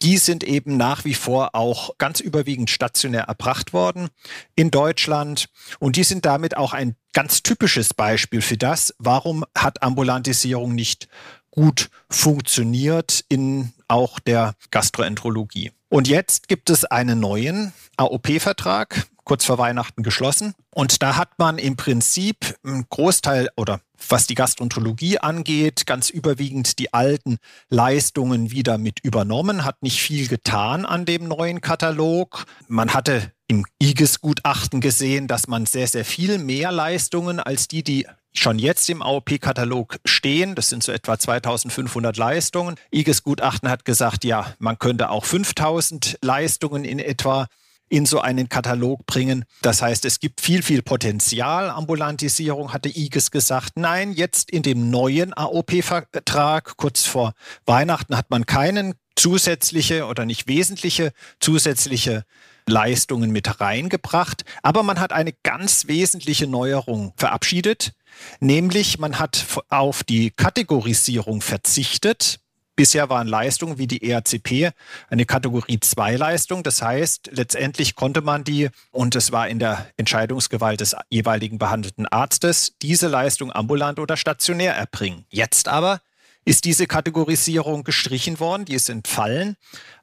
die 0.04 0.18
sind 0.18 0.44
eben 0.44 0.76
nach 0.76 1.06
wie 1.06 1.14
vor 1.14 1.54
auch 1.54 1.96
ganz 1.96 2.20
überwiegend 2.20 2.68
stationär 2.68 3.22
erbracht 3.22 3.72
worden 3.72 4.10
in 4.54 4.70
Deutschland. 4.70 5.48
Und 5.78 5.96
die 5.96 6.04
sind 6.04 6.26
damit 6.26 6.58
auch 6.58 6.74
ein 6.74 6.94
ganz 7.14 7.42
typisches 7.42 7.94
Beispiel 7.94 8.42
für 8.42 8.58
das, 8.58 8.94
warum 8.98 9.44
hat 9.56 9.82
Ambulantisierung 9.82 10.74
nicht 10.74 11.08
gut 11.50 11.88
funktioniert 12.10 13.24
in 13.28 13.72
auch 13.88 14.20
der 14.20 14.54
Gastroenterologie. 14.70 15.72
Und 15.88 16.06
jetzt 16.06 16.48
gibt 16.48 16.68
es 16.68 16.84
einen 16.84 17.20
neuen 17.20 17.72
AOP-Vertrag, 17.96 19.06
kurz 19.24 19.46
vor 19.46 19.56
Weihnachten 19.56 20.02
geschlossen. 20.02 20.54
Und 20.70 21.02
da 21.02 21.16
hat 21.16 21.38
man 21.38 21.56
im 21.56 21.76
Prinzip 21.76 22.58
einen 22.62 22.86
Großteil 22.90 23.48
oder 23.56 23.80
was 24.08 24.26
die 24.26 24.34
Gastroenterologie 24.34 25.18
angeht, 25.18 25.86
ganz 25.86 26.10
überwiegend 26.10 26.78
die 26.78 26.92
alten 26.92 27.38
Leistungen 27.68 28.50
wieder 28.50 28.78
mit 28.78 29.00
übernommen, 29.00 29.64
hat 29.64 29.82
nicht 29.82 30.00
viel 30.00 30.28
getan 30.28 30.84
an 30.84 31.04
dem 31.04 31.28
neuen 31.28 31.60
Katalog. 31.60 32.46
Man 32.68 32.94
hatte 32.94 33.32
im 33.46 33.66
IGES-Gutachten 33.82 34.80
gesehen, 34.80 35.28
dass 35.28 35.48
man 35.48 35.66
sehr, 35.66 35.86
sehr 35.86 36.04
viel 36.04 36.38
mehr 36.38 36.72
Leistungen 36.72 37.40
als 37.40 37.68
die, 37.68 37.82
die 37.82 38.06
schon 38.32 38.58
jetzt 38.58 38.88
im 38.90 39.02
AOP-Katalog 39.02 39.98
stehen. 40.04 40.54
Das 40.54 40.68
sind 40.68 40.82
so 40.82 40.92
etwa 40.92 41.18
2500 41.18 42.16
Leistungen. 42.16 42.76
IGES-Gutachten 42.92 43.68
hat 43.68 43.84
gesagt, 43.84 44.24
ja, 44.24 44.54
man 44.58 44.78
könnte 44.78 45.10
auch 45.10 45.24
5000 45.24 46.18
Leistungen 46.22 46.84
in 46.84 46.98
etwa 46.98 47.46
in 47.94 48.06
so 48.06 48.20
einen 48.20 48.48
Katalog 48.48 49.06
bringen. 49.06 49.44
Das 49.62 49.80
heißt, 49.80 50.04
es 50.04 50.18
gibt 50.18 50.40
viel, 50.40 50.64
viel 50.64 50.82
Potenzial. 50.82 51.70
Ambulantisierung 51.70 52.72
hatte 52.72 52.88
IGES 52.88 53.30
gesagt. 53.30 53.74
Nein, 53.76 54.12
jetzt 54.12 54.50
in 54.50 54.64
dem 54.64 54.90
neuen 54.90 55.32
AOP-Vertrag, 55.32 56.76
kurz 56.76 57.04
vor 57.04 57.34
Weihnachten, 57.66 58.16
hat 58.16 58.30
man 58.30 58.46
keinen 58.46 58.94
zusätzliche 59.14 60.06
oder 60.06 60.24
nicht 60.24 60.48
wesentliche 60.48 61.12
zusätzliche 61.38 62.24
Leistungen 62.66 63.30
mit 63.30 63.60
reingebracht. 63.60 64.44
Aber 64.64 64.82
man 64.82 64.98
hat 64.98 65.12
eine 65.12 65.32
ganz 65.44 65.86
wesentliche 65.86 66.48
Neuerung 66.48 67.12
verabschiedet, 67.16 67.92
nämlich 68.40 68.98
man 68.98 69.20
hat 69.20 69.46
auf 69.68 70.02
die 70.02 70.32
Kategorisierung 70.32 71.42
verzichtet. 71.42 72.40
Bisher 72.76 73.08
waren 73.08 73.28
Leistungen 73.28 73.78
wie 73.78 73.86
die 73.86 74.08
ERCP 74.10 74.72
eine 75.08 75.24
Kategorie 75.26 75.78
2 75.78 76.16
Leistung. 76.16 76.64
Das 76.64 76.82
heißt, 76.82 77.30
letztendlich 77.32 77.94
konnte 77.94 78.20
man 78.20 78.42
die, 78.42 78.68
und 78.90 79.14
es 79.14 79.30
war 79.30 79.48
in 79.48 79.60
der 79.60 79.86
Entscheidungsgewalt 79.96 80.80
des 80.80 80.96
jeweiligen 81.08 81.58
behandelten 81.58 82.06
Arztes, 82.06 82.74
diese 82.82 83.06
Leistung 83.06 83.52
ambulant 83.52 84.00
oder 84.00 84.16
stationär 84.16 84.74
erbringen. 84.74 85.24
Jetzt 85.30 85.68
aber 85.68 86.00
ist 86.44 86.64
diese 86.64 86.86
Kategorisierung 86.86 87.84
gestrichen 87.84 88.40
worden, 88.40 88.64
die 88.64 88.74
ist 88.74 88.88
entfallen. 88.88 89.56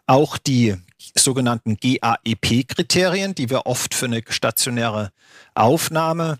Auch 0.07 0.37
die 0.37 0.75
sogenannten 1.15 1.77
GAEP-Kriterien, 1.77 3.35
die 3.35 3.49
wir 3.49 3.65
oft 3.65 3.93
für 3.93 4.05
eine 4.05 4.23
stationäre 4.29 5.11
Aufnahme 5.55 6.39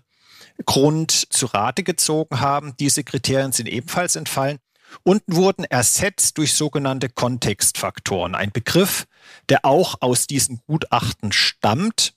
Grund 0.64 1.10
zu 1.10 1.46
Rate 1.46 1.82
gezogen 1.82 2.40
haben. 2.40 2.74
Diese 2.78 3.04
Kriterien 3.04 3.52
sind 3.52 3.68
ebenfalls 3.68 4.16
entfallen 4.16 4.58
und 5.02 5.22
wurden 5.26 5.64
ersetzt 5.64 6.38
durch 6.38 6.54
sogenannte 6.54 7.08
Kontextfaktoren. 7.08 8.34
Ein 8.34 8.52
Begriff, 8.52 9.06
der 9.48 9.64
auch 9.64 9.96
aus 10.00 10.26
diesen 10.26 10.60
Gutachten 10.66 11.32
stammt 11.32 12.14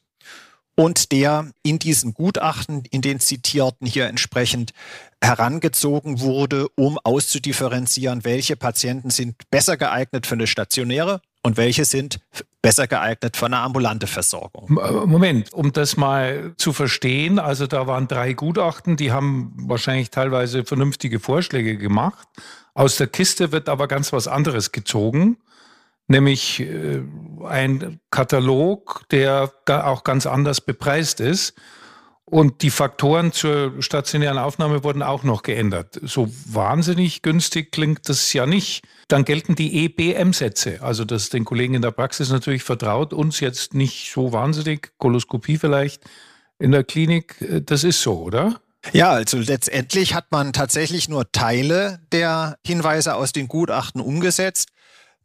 und 0.75 1.11
der 1.11 1.51
in 1.63 1.79
diesen 1.79 2.13
Gutachten, 2.13 2.83
in 2.91 3.01
den 3.01 3.19
zitierten 3.19 3.87
hier 3.87 4.07
entsprechend 4.07 4.73
herangezogen 5.21 6.19
wurde, 6.19 6.67
um 6.75 6.99
auszudifferenzieren, 7.03 8.25
welche 8.25 8.55
Patienten 8.55 9.09
sind 9.09 9.49
besser 9.49 9.77
geeignet 9.77 10.27
für 10.27 10.35
eine 10.35 10.47
stationäre 10.47 11.21
und 11.43 11.57
welche 11.57 11.85
sind 11.85 12.19
besser 12.65 12.87
geeignet 12.87 13.37
für 13.37 13.45
eine 13.45 13.59
ambulante 13.59 14.07
Versorgung. 14.07 14.77
Äh, 14.77 15.05
Moment, 15.05 15.53
um 15.53 15.71
das 15.71 15.97
mal 15.97 16.53
zu 16.57 16.73
verstehen, 16.73 17.39
also 17.39 17.67
da 17.67 17.87
waren 17.87 18.07
drei 18.07 18.33
Gutachten, 18.33 18.97
die 18.97 19.11
haben 19.11 19.53
wahrscheinlich 19.55 20.09
teilweise 20.09 20.65
vernünftige 20.65 21.19
Vorschläge 21.19 21.77
gemacht. 21.77 22.27
Aus 22.73 22.97
der 22.97 23.07
Kiste 23.07 23.51
wird 23.51 23.69
aber 23.69 23.87
ganz 23.87 24.11
was 24.11 24.27
anderes 24.27 24.71
gezogen, 24.71 25.37
nämlich 26.07 26.59
äh, 26.59 27.03
ein 27.45 27.99
Katalog, 28.09 29.03
der 29.11 29.51
auch 29.67 30.03
ganz 30.03 30.25
anders 30.25 30.59
bepreist 30.59 31.19
ist. 31.19 31.53
Und 32.27 32.63
die 32.63 32.71
Faktoren 32.71 33.31
zur 33.31 33.83
stationären 33.83 34.39
Aufnahme 34.39 34.83
wurden 34.83 35.03
auch 35.03 35.23
noch 35.23 35.43
geändert. 35.43 35.99
So 36.01 36.27
wahnsinnig 36.47 37.21
günstig 37.21 37.71
klingt 37.71 38.09
das 38.09 38.33
ja 38.33 38.47
nicht. 38.47 38.83
Dann 39.07 39.25
gelten 39.25 39.53
die 39.53 39.85
EBM-Sätze. 39.85 40.81
Also 40.81 41.05
das 41.05 41.29
den 41.29 41.45
Kollegen 41.45 41.75
in 41.75 41.83
der 41.83 41.91
Praxis 41.91 42.31
natürlich 42.31 42.63
vertraut, 42.63 43.13
uns 43.13 43.39
jetzt 43.41 43.75
nicht 43.75 44.11
so 44.11 44.31
wahnsinnig, 44.31 44.91
Koloskopie 44.97 45.57
vielleicht 45.57 46.03
in 46.57 46.71
der 46.71 46.83
Klinik. 46.83 47.39
Äh, 47.41 47.61
das 47.61 47.83
ist 47.83 48.01
so, 48.01 48.19
oder? 48.19 48.59
Ja, 48.91 49.11
also 49.11 49.37
letztendlich 49.37 50.13
hat 50.15 50.31
man 50.31 50.53
tatsächlich 50.53 51.09
nur 51.09 51.31
Teile 51.31 51.99
der 52.11 52.57
Hinweise 52.65 53.15
aus 53.15 53.33
den 53.33 53.47
Gutachten 53.47 54.01
umgesetzt. 54.01 54.69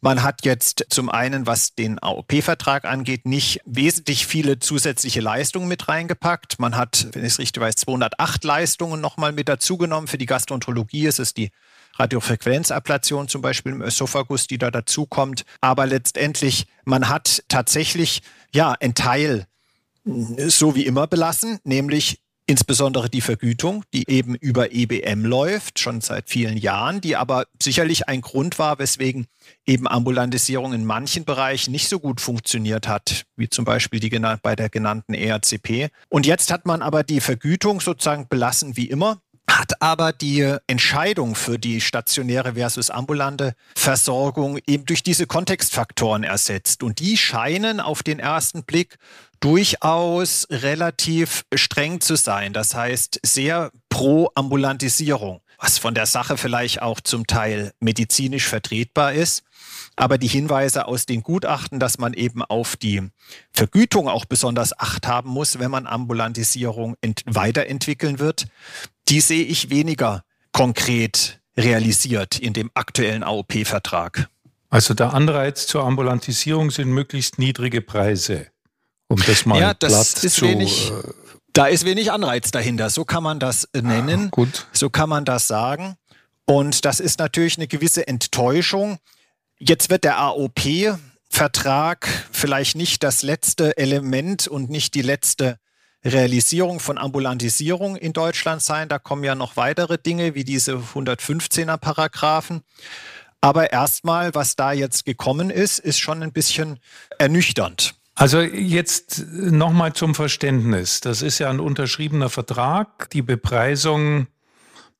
Man 0.03 0.23
hat 0.23 0.47
jetzt 0.47 0.87
zum 0.89 1.11
einen, 1.11 1.47
was 1.47 1.75
den 1.75 2.03
AOP-Vertrag 2.03 2.87
angeht, 2.87 3.27
nicht 3.27 3.61
wesentlich 3.67 4.27
viele 4.27 4.59
zusätzliche 4.59 5.21
Leistungen 5.21 5.69
mit 5.69 5.89
reingepackt. 5.89 6.59
Man 6.59 6.75
hat, 6.75 7.09
wenn 7.13 7.25
ich 7.25 7.35
es 7.35 7.39
richtig 7.39 7.63
weiß, 7.63 7.77
208 7.77 8.43
Leistungen 8.45 9.03
nochmal 9.03 9.33
mit 9.33 9.49
dazugenommen. 9.49 10.09
Für 10.09 10.17
die 10.17 10.25
Gastroenterologie 10.25 11.07
ist 11.07 11.19
es 11.19 11.35
die 11.35 11.51
Radiofrequenzablation 11.97 13.29
zum 13.29 13.43
Beispiel 13.43 13.73
im 13.73 13.83
Ösophagus, 13.83 14.47
die 14.47 14.57
da 14.57 14.71
dazukommt. 14.71 15.45
Aber 15.61 15.87
letztendlich, 15.87 16.67
man 16.85 17.11
hat 17.11 17.45
tatsächlich, 17.49 18.23
ja, 18.55 18.75
ein 18.81 18.95
Teil 18.95 19.47
so 20.05 20.75
wie 20.75 20.87
immer 20.87 21.07
belassen, 21.09 21.59
nämlich 21.65 22.21
insbesondere 22.51 23.09
die 23.09 23.21
Vergütung, 23.21 23.85
die 23.95 24.11
eben 24.11 24.35
über 24.35 24.73
EBM 24.73 25.25
läuft, 25.25 25.79
schon 25.79 26.01
seit 26.01 26.29
vielen 26.29 26.57
Jahren, 26.57 27.01
die 27.01 27.15
aber 27.15 27.47
sicherlich 27.63 28.09
ein 28.09 28.23
Grund 28.23 28.59
war, 28.59 28.81
weswegen 28.81 29.29
eben 29.67 29.87
Ambulantisierung 29.87 30.73
in 30.73 30.85
manchen 30.85 31.25
Bereichen 31.25 31.71
nicht 31.71 31.89
so 31.89 32.01
gut 32.01 32.21
funktioniert 32.21 32.89
hat, 32.89 33.25
wie 33.37 33.49
zum 33.49 33.65
Beispiel 33.65 34.01
die, 34.01 34.11
bei 34.43 34.57
der 34.57 34.69
genannten 34.69 35.15
ERCP. 35.15 35.91
Und 36.09 36.27
jetzt 36.27 36.51
hat 36.51 36.67
man 36.67 36.83
aber 36.83 37.05
die 37.05 37.21
Vergütung 37.21 37.81
sozusagen 37.81 38.27
belassen 38.29 38.77
wie 38.77 38.87
immer 38.87 39.21
hat 39.51 39.83
aber 39.83 40.13
die 40.13 40.57
Entscheidung 40.69 41.35
für 41.35 41.59
die 41.59 41.81
stationäre 41.81 42.55
versus 42.55 42.89
ambulante 42.89 43.55
Versorgung 43.75 44.59
eben 44.67 44.87
durch 44.87 45.03
diese 45.03 45.27
Kontextfaktoren 45.27 46.23
ersetzt. 46.23 46.83
Und 46.83 47.01
die 47.01 47.17
scheinen 47.17 47.81
auf 47.81 48.03
den 48.03 48.21
ersten 48.21 48.63
Blick 48.63 48.97
durchaus 49.41 50.47
relativ 50.51 51.45
streng 51.55 52.01
zu 52.01 52.17
sein. 52.17 52.53
Das 52.53 52.75
heißt, 52.75 53.21
sehr 53.25 53.73
pro 53.89 54.31
Ambulantisierung, 54.35 55.41
was 55.59 55.79
von 55.79 55.95
der 55.95 56.07
Sache 56.07 56.37
vielleicht 56.37 56.83
auch 56.83 57.01
zum 57.01 57.27
Teil 57.27 57.73
medizinisch 57.81 58.47
vertretbar 58.47 59.13
ist. 59.13 59.43
Aber 59.97 60.19
die 60.19 60.29
Hinweise 60.29 60.87
aus 60.87 61.05
den 61.05 61.23
Gutachten, 61.23 61.81
dass 61.81 61.99
man 61.99 62.15
eben 62.15 62.43
auf 62.43 62.77
die 62.77 63.03
Vergütung 63.53 64.09
auch 64.09 64.25
besonders 64.25 64.79
Acht 64.79 65.07
haben 65.07 65.31
muss, 65.31 65.59
wenn 65.59 65.71
man 65.71 65.87
Ambulantisierung 65.87 66.97
weiterentwickeln 67.27 68.19
wird, 68.19 68.47
die 69.09 69.21
sehe 69.21 69.45
ich 69.45 69.71
weniger 69.71 70.25
konkret 70.53 71.41
realisiert 71.57 72.39
in 72.39 72.53
dem 72.53 72.71
aktuellen 72.75 73.23
AOP-Vertrag. 73.23 74.29
Also 74.71 74.95
der 74.95 75.13
Anreiz 75.15 75.67
zur 75.67 75.85
Ambulantisierung 75.85 76.71
sind 76.71 76.91
möglichst 76.91 77.39
niedrige 77.39 77.81
Preise. 77.81 78.50
Um 79.11 79.21
das 79.27 79.45
mal 79.45 79.61
ja, 79.61 79.75
das 79.75 80.23
ist 80.23 80.37
zu, 80.37 80.47
wenig, 80.47 80.93
äh, 80.93 80.95
da 81.53 81.67
ist 81.67 81.85
wenig 81.85 82.13
Anreiz 82.13 82.53
dahinter. 82.53 82.91
So 82.91 83.05
kann 83.05 83.25
man 83.25 83.41
das 83.41 83.69
nennen. 83.75 84.27
Ah, 84.27 84.31
gut. 84.31 84.69
So 84.73 84.89
kann 84.89 85.09
man 85.09 85.25
das 85.25 85.49
sagen. 85.49 85.97
Und 86.45 86.85
das 86.85 87.01
ist 87.01 87.19
natürlich 87.19 87.57
eine 87.57 87.67
gewisse 87.67 88.07
Enttäuschung. 88.07 88.99
Jetzt 89.59 89.91
wird 89.91 90.05
der 90.05 90.19
AOP-Vertrag 90.21 92.09
vielleicht 92.31 92.77
nicht 92.77 93.03
das 93.03 93.25
letzte 93.25 93.77
Element 93.77 94.47
und 94.47 94.71
nicht 94.71 94.95
die 94.95 95.03
letzte 95.03 95.59
Realisierung 96.05 96.79
von 96.79 96.97
Ambulantisierung 96.97 97.97
in 97.97 98.13
Deutschland 98.13 98.63
sein. 98.63 98.89
Da 98.89 99.01
kommen 99.01 99.25
ja 99.25 99.35
noch 99.35 99.57
weitere 99.57 99.99
Dinge 99.99 100.37
wie 100.37 100.45
diese 100.45 100.77
115er 100.95 101.79
Paragraphen. 101.79 102.63
Aber 103.41 103.73
erstmal, 103.73 104.37
was 104.37 104.55
da 104.55 104.71
jetzt 104.71 105.05
gekommen 105.05 105.51
ist, 105.51 105.81
ist 105.81 105.99
schon 105.99 106.23
ein 106.23 106.33
bisschen 106.33 106.79
ernüchternd. 107.19 107.97
Also 108.21 108.43
jetzt 108.43 109.25
nochmal 109.33 109.95
zum 109.95 110.15
Verständnis. 110.15 111.01
Das 111.01 111.23
ist 111.23 111.39
ja 111.39 111.49
ein 111.49 111.59
unterschriebener 111.59 112.29
Vertrag. 112.29 113.09
Die 113.09 113.23
Bepreisung, 113.23 114.27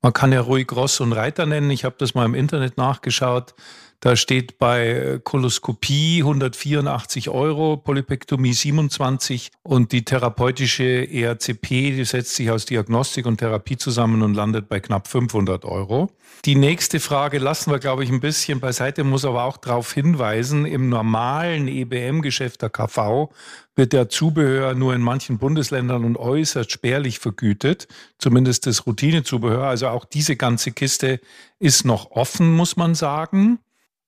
man 0.01 0.15
kann 0.15 0.33
ja 0.33 0.41
ruhig 0.41 0.73
Ross 0.73 1.01
und 1.01 1.13
Reiter 1.13 1.45
nennen. 1.45 1.71
Ich 1.71 1.85
habe 1.85 1.97
das 1.99 2.15
mal 2.15 2.25
im 2.25 2.35
Internet 2.35 2.79
nachgeschaut. 2.79 3.55
Da 4.03 4.17
steht 4.17 4.59
bei 4.59 5.21
Koloskopie 5.25 6.21
184 6.23 7.29
Euro, 7.29 7.77
Polypektomie 7.77 8.55
27 8.55 9.51
und 9.63 9.93
die 9.93 10.07
therapeutische 10.07 11.07
ERCP, 11.07 11.91
die 11.91 12.07
setzt 12.07 12.35
sich 12.35 12.51
aus 12.51 12.65
Diagnostik 12.65 13.27
und 13.27 13.37
Therapie 13.37 13.77
zusammen 13.77 14.23
und 14.23 14.33
landet 14.33 14.71
bei 14.71 14.81
knapp 14.81 15.07
500 15.07 15.67
Euro. 15.67 16.11
Die 16.47 16.55
nächste 16.55 16.99
Frage 16.99 17.39
lassen 17.39 17.71
wir, 17.71 17.79
glaube 17.79 18.03
ich, 18.03 18.09
ein 18.09 18.21
bisschen 18.21 18.59
beiseite, 18.59 19.05
muss 19.05 19.27
aber 19.27 19.45
auch 19.45 19.59
darauf 19.59 19.93
hinweisen, 19.93 20.65
im 20.65 20.89
normalen 20.89 21.69
EBM-Geschäft 21.69 22.63
der 22.63 22.71
KV 22.71 23.29
wird 23.77 23.93
der 23.93 24.09
Zubehör 24.09 24.73
nur 24.73 24.95
in 24.95 25.03
manchen 25.03 25.37
Bundesländern 25.37 26.07
und 26.07 26.17
äußerst 26.17 26.73
spärlich 26.73 27.19
vergütet, 27.19 27.87
zumindest 28.17 28.67
das 28.67 28.87
Routinezubehör. 28.87 29.65
Also 29.65 29.89
auch 29.89 30.07
diese 30.07 30.37
ganze 30.37 30.73
Kiste 30.73 31.21
ist 31.59 31.85
noch 31.85 32.13
offen, 32.13 32.51
muss 32.51 32.79
man 32.79 32.95
sagen. 32.95 33.59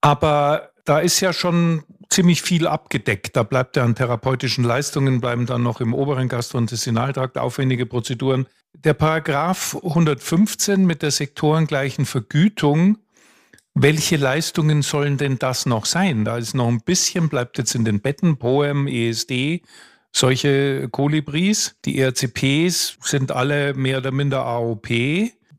Aber 0.02 0.72
da 0.84 0.98
ist 0.98 1.20
ja 1.20 1.32
schon 1.32 1.84
ziemlich 2.10 2.42
viel 2.42 2.66
abgedeckt. 2.66 3.36
Da 3.36 3.42
bleibt 3.42 3.76
ja 3.76 3.84
an 3.84 3.94
therapeutischen 3.94 4.64
Leistungen, 4.64 5.20
bleiben 5.20 5.46
dann 5.46 5.62
noch 5.62 5.80
im 5.80 5.94
oberen 5.94 6.28
Gastrointestinaltrakt 6.28 7.38
aufwendige 7.38 7.86
Prozeduren. 7.86 8.46
Der 8.74 8.94
Paragraph 8.94 9.76
115 9.82 10.84
mit 10.84 11.02
der 11.02 11.10
sektorengleichen 11.10 12.04
Vergütung, 12.04 12.98
welche 13.74 14.16
Leistungen 14.16 14.82
sollen 14.82 15.16
denn 15.16 15.38
das 15.38 15.64
noch 15.64 15.86
sein? 15.86 16.26
Da 16.26 16.36
ist 16.36 16.54
noch 16.54 16.68
ein 16.68 16.82
bisschen, 16.82 17.30
bleibt 17.30 17.56
jetzt 17.56 17.74
in 17.74 17.86
den 17.86 18.00
Betten, 18.00 18.36
Poem, 18.36 18.86
ESD, 18.86 19.62
solche 20.10 20.88
Kolibris. 20.90 21.76
Die 21.86 21.98
ERCPs 21.98 22.98
sind 23.02 23.32
alle 23.32 23.72
mehr 23.72 23.98
oder 23.98 24.10
minder 24.10 24.44
AOP, 24.44 24.88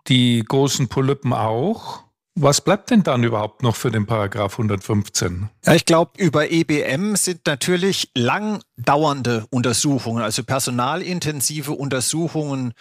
die 0.08 0.44
großen 0.48 0.90
Polypen 0.90 1.34
auch. 1.34 2.04
Was 2.36 2.62
bleibt 2.62 2.90
denn 2.90 3.04
dann 3.04 3.24
überhaupt 3.24 3.62
noch 3.62 3.76
für 3.76 3.92
den 3.92 4.08
Paragraph 4.08 4.54
115? 4.54 5.50
Ja, 5.66 5.76
ich 5.76 5.86
glaube, 5.86 6.14
über 6.18 6.50
EBM 6.50 7.16
sind 7.16 7.46
natürlich 7.46 8.10
lang 8.16 8.64
dauernde 8.76 9.46
Untersuchungen, 9.52 10.24
also 10.24 10.44
personalintensive 10.44 11.74
Untersuchungen 11.74 12.74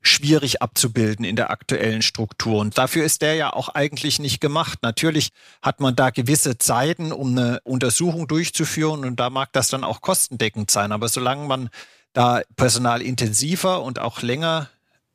schwierig 0.00 0.62
abzubilden 0.62 1.24
in 1.24 1.34
der 1.34 1.50
aktuellen 1.50 2.02
Struktur. 2.02 2.60
Und 2.60 2.78
dafür 2.78 3.04
ist 3.04 3.22
der 3.22 3.34
ja 3.34 3.52
auch 3.52 3.68
eigentlich 3.68 4.20
nicht 4.20 4.40
gemacht. 4.40 4.78
Natürlich 4.82 5.30
hat 5.60 5.80
man 5.80 5.96
da 5.96 6.10
gewisse 6.10 6.58
Zeiten, 6.58 7.10
um 7.10 7.36
eine 7.36 7.58
Untersuchung 7.64 8.28
durchzuführen 8.28 9.04
und 9.04 9.18
da 9.18 9.28
mag 9.28 9.52
das 9.52 9.68
dann 9.68 9.82
auch 9.82 10.02
kostendeckend 10.02 10.70
sein. 10.70 10.92
Aber 10.92 11.08
solange 11.08 11.48
man 11.48 11.68
da 12.12 12.42
personalintensiver 12.54 13.82
und 13.82 13.98
auch 13.98 14.22
länger 14.22 14.68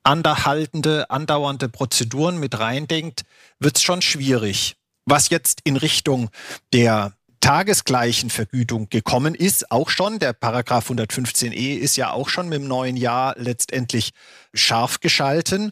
anhaltende, 0.06 1.10
andauernde 1.10 1.70
Prozeduren 1.70 2.40
mit 2.40 2.60
reindenkt, 2.60 3.24
wird 3.60 3.78
es 3.78 3.84
schon 3.84 4.02
schwierig. 4.02 4.76
Was 5.06 5.30
jetzt 5.30 5.62
in 5.64 5.78
Richtung 5.78 6.30
der 6.74 7.14
tagesgleichen 7.46 8.32
Vergütung 8.32 8.90
gekommen 8.90 9.36
ist, 9.36 9.70
auch 9.70 9.90
schon. 9.90 10.18
Der 10.18 10.34
Paragraph 10.34 10.90
115e 10.90 11.78
ist 11.78 11.96
ja 11.96 12.12
auch 12.12 12.28
schon 12.28 12.50
mit 12.50 12.60
dem 12.60 12.68
neuen 12.68 12.98
Jahr 12.98 13.36
letztendlich 13.38 14.14
scharf 14.56 15.00
geschalten. 15.00 15.72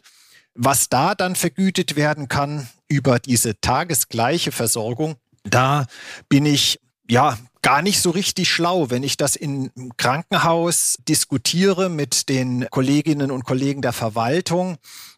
Was 0.54 0.88
da 0.88 1.16
dann 1.16 1.34
vergütet 1.34 1.96
werden 1.96 2.28
kann 2.28 2.68
über 2.86 3.18
diese 3.18 3.60
tagesgleiche 3.60 4.52
Versorgung, 4.52 5.16
da 5.42 5.86
bin 6.28 6.46
ich 6.46 6.78
ja 7.10 7.38
gar 7.64 7.82
nicht 7.82 8.00
so 8.00 8.10
richtig 8.10 8.50
schlau, 8.50 8.90
wenn 8.90 9.02
ich 9.02 9.16
das 9.16 9.34
im 9.34 9.70
Krankenhaus 9.96 10.98
diskutiere 11.08 11.88
mit 11.88 12.28
den 12.28 12.68
Kolleginnen 12.70 13.30
und 13.30 13.44
Kollegen 13.44 13.82
der 13.82 13.94
Verwaltung 13.94 14.76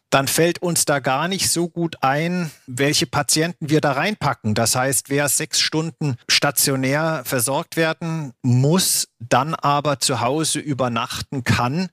dann 0.09 0.27
fällt 0.27 0.61
uns 0.61 0.85
da 0.85 0.99
gar 0.99 1.27
nicht 1.27 1.49
so 1.49 1.67
gut 1.67 1.97
ein, 2.01 2.49
welche 2.65 3.07
Patienten 3.07 3.69
wir 3.69 3.81
da 3.81 3.91
reinpacken. 3.91 4.55
Das 4.55 4.75
heißt, 4.75 5.09
wer 5.09 5.27
sechs 5.27 5.59
Stunden 5.59 6.15
stationär 6.29 7.23
versorgt 7.25 7.75
werden 7.75 8.31
muss, 8.41 9.09
dann 9.19 9.53
aber 9.53 9.99
zu 9.99 10.21
Hause 10.21 10.59
übernachten 10.59 11.43
kann, 11.43 11.89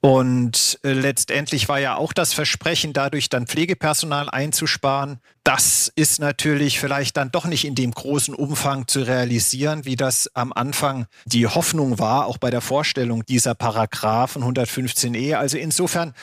und 0.00 0.78
äh, 0.84 0.92
letztendlich 0.92 1.68
war 1.68 1.80
ja 1.80 1.96
auch 1.96 2.12
das 2.12 2.32
Versprechen, 2.32 2.92
dadurch 2.92 3.28
dann 3.28 3.46
Pflegepersonal 3.46 4.28
einzusparen. 4.28 5.18
Das 5.42 5.90
ist 5.96 6.20
natürlich 6.20 6.78
vielleicht 6.78 7.16
dann 7.16 7.32
doch 7.32 7.46
nicht 7.46 7.64
in 7.64 7.74
dem 7.74 7.92
großen 7.92 8.34
Umfang 8.34 8.86
zu 8.86 9.00
realisieren, 9.00 9.84
wie 9.84 9.96
das 9.96 10.30
am 10.34 10.52
Anfang 10.52 11.06
die 11.24 11.46
Hoffnung 11.46 11.98
war, 11.98 12.26
auch 12.26 12.38
bei 12.38 12.50
der 12.50 12.60
Vorstellung 12.60 13.24
dieser 13.24 13.54
Paragraphen 13.54 14.44
115e. 14.44 15.34
Also 15.34 15.56
insofern, 15.56 16.14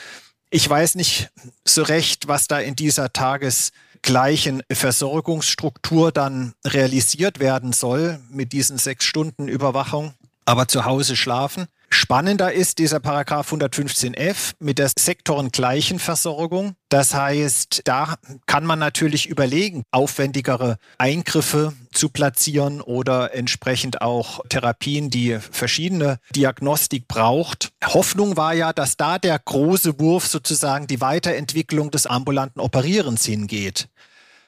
ich 0.50 0.68
weiß 0.68 0.94
nicht 0.94 1.30
so 1.64 1.82
recht, 1.82 2.28
was 2.28 2.46
da 2.46 2.60
in 2.60 2.76
dieser 2.76 3.12
tagesgleichen 3.12 4.62
Versorgungsstruktur 4.70 6.12
dann 6.12 6.54
realisiert 6.64 7.40
werden 7.40 7.72
soll 7.72 8.20
mit 8.30 8.52
diesen 8.52 8.78
sechs 8.78 9.04
Stunden 9.04 9.48
Überwachung. 9.48 10.14
Aber 10.44 10.68
zu 10.68 10.84
Hause 10.84 11.16
schlafen 11.16 11.66
Spannender 11.94 12.52
ist 12.52 12.80
dieser 12.80 12.98
Paragraph 12.98 13.52
115f 13.52 14.54
mit 14.58 14.80
der 14.80 14.90
sektorengleichen 14.98 16.00
Versorgung. 16.00 16.74
Das 16.88 17.14
heißt, 17.14 17.82
da 17.84 18.16
kann 18.46 18.66
man 18.66 18.80
natürlich 18.80 19.28
überlegen, 19.28 19.84
aufwendigere 19.92 20.78
Eingriffe 20.98 21.72
zu 21.92 22.08
platzieren 22.08 22.80
oder 22.80 23.32
entsprechend 23.32 24.02
auch 24.02 24.40
Therapien, 24.48 25.08
die 25.08 25.38
verschiedene 25.38 26.18
Diagnostik 26.34 27.06
braucht. 27.06 27.70
Hoffnung 27.84 28.36
war 28.36 28.54
ja, 28.54 28.72
dass 28.72 28.96
da 28.96 29.20
der 29.20 29.38
große 29.38 30.00
Wurf 30.00 30.26
sozusagen 30.26 30.88
die 30.88 31.00
Weiterentwicklung 31.00 31.92
des 31.92 32.06
ambulanten 32.06 32.60
Operierens 32.60 33.24
hingeht. 33.24 33.88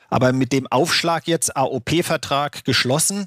Aber 0.08 0.32
mit 0.32 0.52
dem 0.52 0.66
Aufschlag 0.66 1.26
jetzt 1.26 1.56
AOP-Vertrag 1.56 2.64
geschlossen 2.64 3.26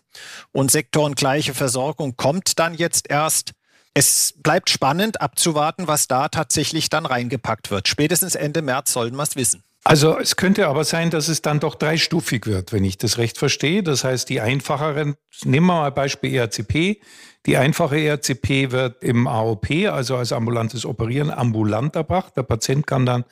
und 0.51 0.71
sektorengleiche 0.71 1.53
Versorgung 1.53 2.15
kommt 2.15 2.59
dann 2.59 2.73
jetzt 2.73 3.09
erst, 3.09 3.51
es 3.93 4.33
bleibt 4.37 4.69
spannend 4.69 5.21
abzuwarten, 5.21 5.87
was 5.87 6.07
da 6.07 6.29
tatsächlich 6.29 6.89
dann 6.89 7.05
reingepackt 7.05 7.71
wird. 7.71 7.87
Spätestens 7.87 8.35
Ende 8.35 8.61
März 8.61 8.93
sollen 8.93 9.15
wir 9.15 9.23
es 9.23 9.35
wissen. 9.35 9.63
Also 9.83 10.19
es 10.19 10.35
könnte 10.35 10.67
aber 10.67 10.83
sein, 10.83 11.09
dass 11.09 11.29
es 11.29 11.41
dann 11.41 11.59
doch 11.59 11.75
dreistufig 11.75 12.45
wird, 12.45 12.73
wenn 12.73 12.83
ich 12.83 12.97
das 12.97 13.17
recht 13.17 13.37
verstehe. 13.37 13.81
Das 13.81 14.03
heißt, 14.03 14.29
die 14.29 14.41
einfacheren, 14.41 15.15
nehmen 15.45 15.67
wir 15.67 15.81
mal 15.81 15.91
Beispiel 15.91 16.35
ERCP. 16.35 17.01
Die 17.45 17.57
einfache 17.57 17.97
ERCP 17.97 18.71
wird 18.71 19.01
im 19.01 19.25
AOP, 19.25 19.87
also 19.89 20.17
als 20.17 20.33
ambulantes 20.33 20.85
Operieren, 20.85 21.31
ambulant 21.31 21.95
erbracht. 21.95 22.35
Der 22.35 22.43
Patient 22.43 22.85
kann 22.85 23.05
dann 23.05 23.23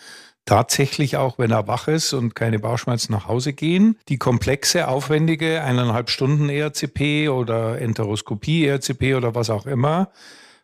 tatsächlich 0.47 1.17
auch, 1.17 1.37
wenn 1.37 1.51
er 1.51 1.67
wach 1.67 1.87
ist 1.87 2.13
und 2.13 2.33
keine 2.33 2.57
Bauchschmerzen 2.57 3.11
nach 3.11 3.27
Hause 3.27 3.53
gehen. 3.53 3.99
Die 4.09 4.17
komplexe, 4.17 4.87
aufwendige 4.87 5.61
eineinhalb 5.61 6.09
Stunden 6.09 6.49
ERCP 6.49 7.29
oder 7.29 7.79
Enteroskopie 7.79 8.65
ERCP 8.65 9.15
oder 9.15 9.35
was 9.35 9.51
auch 9.51 9.67
immer, 9.67 10.09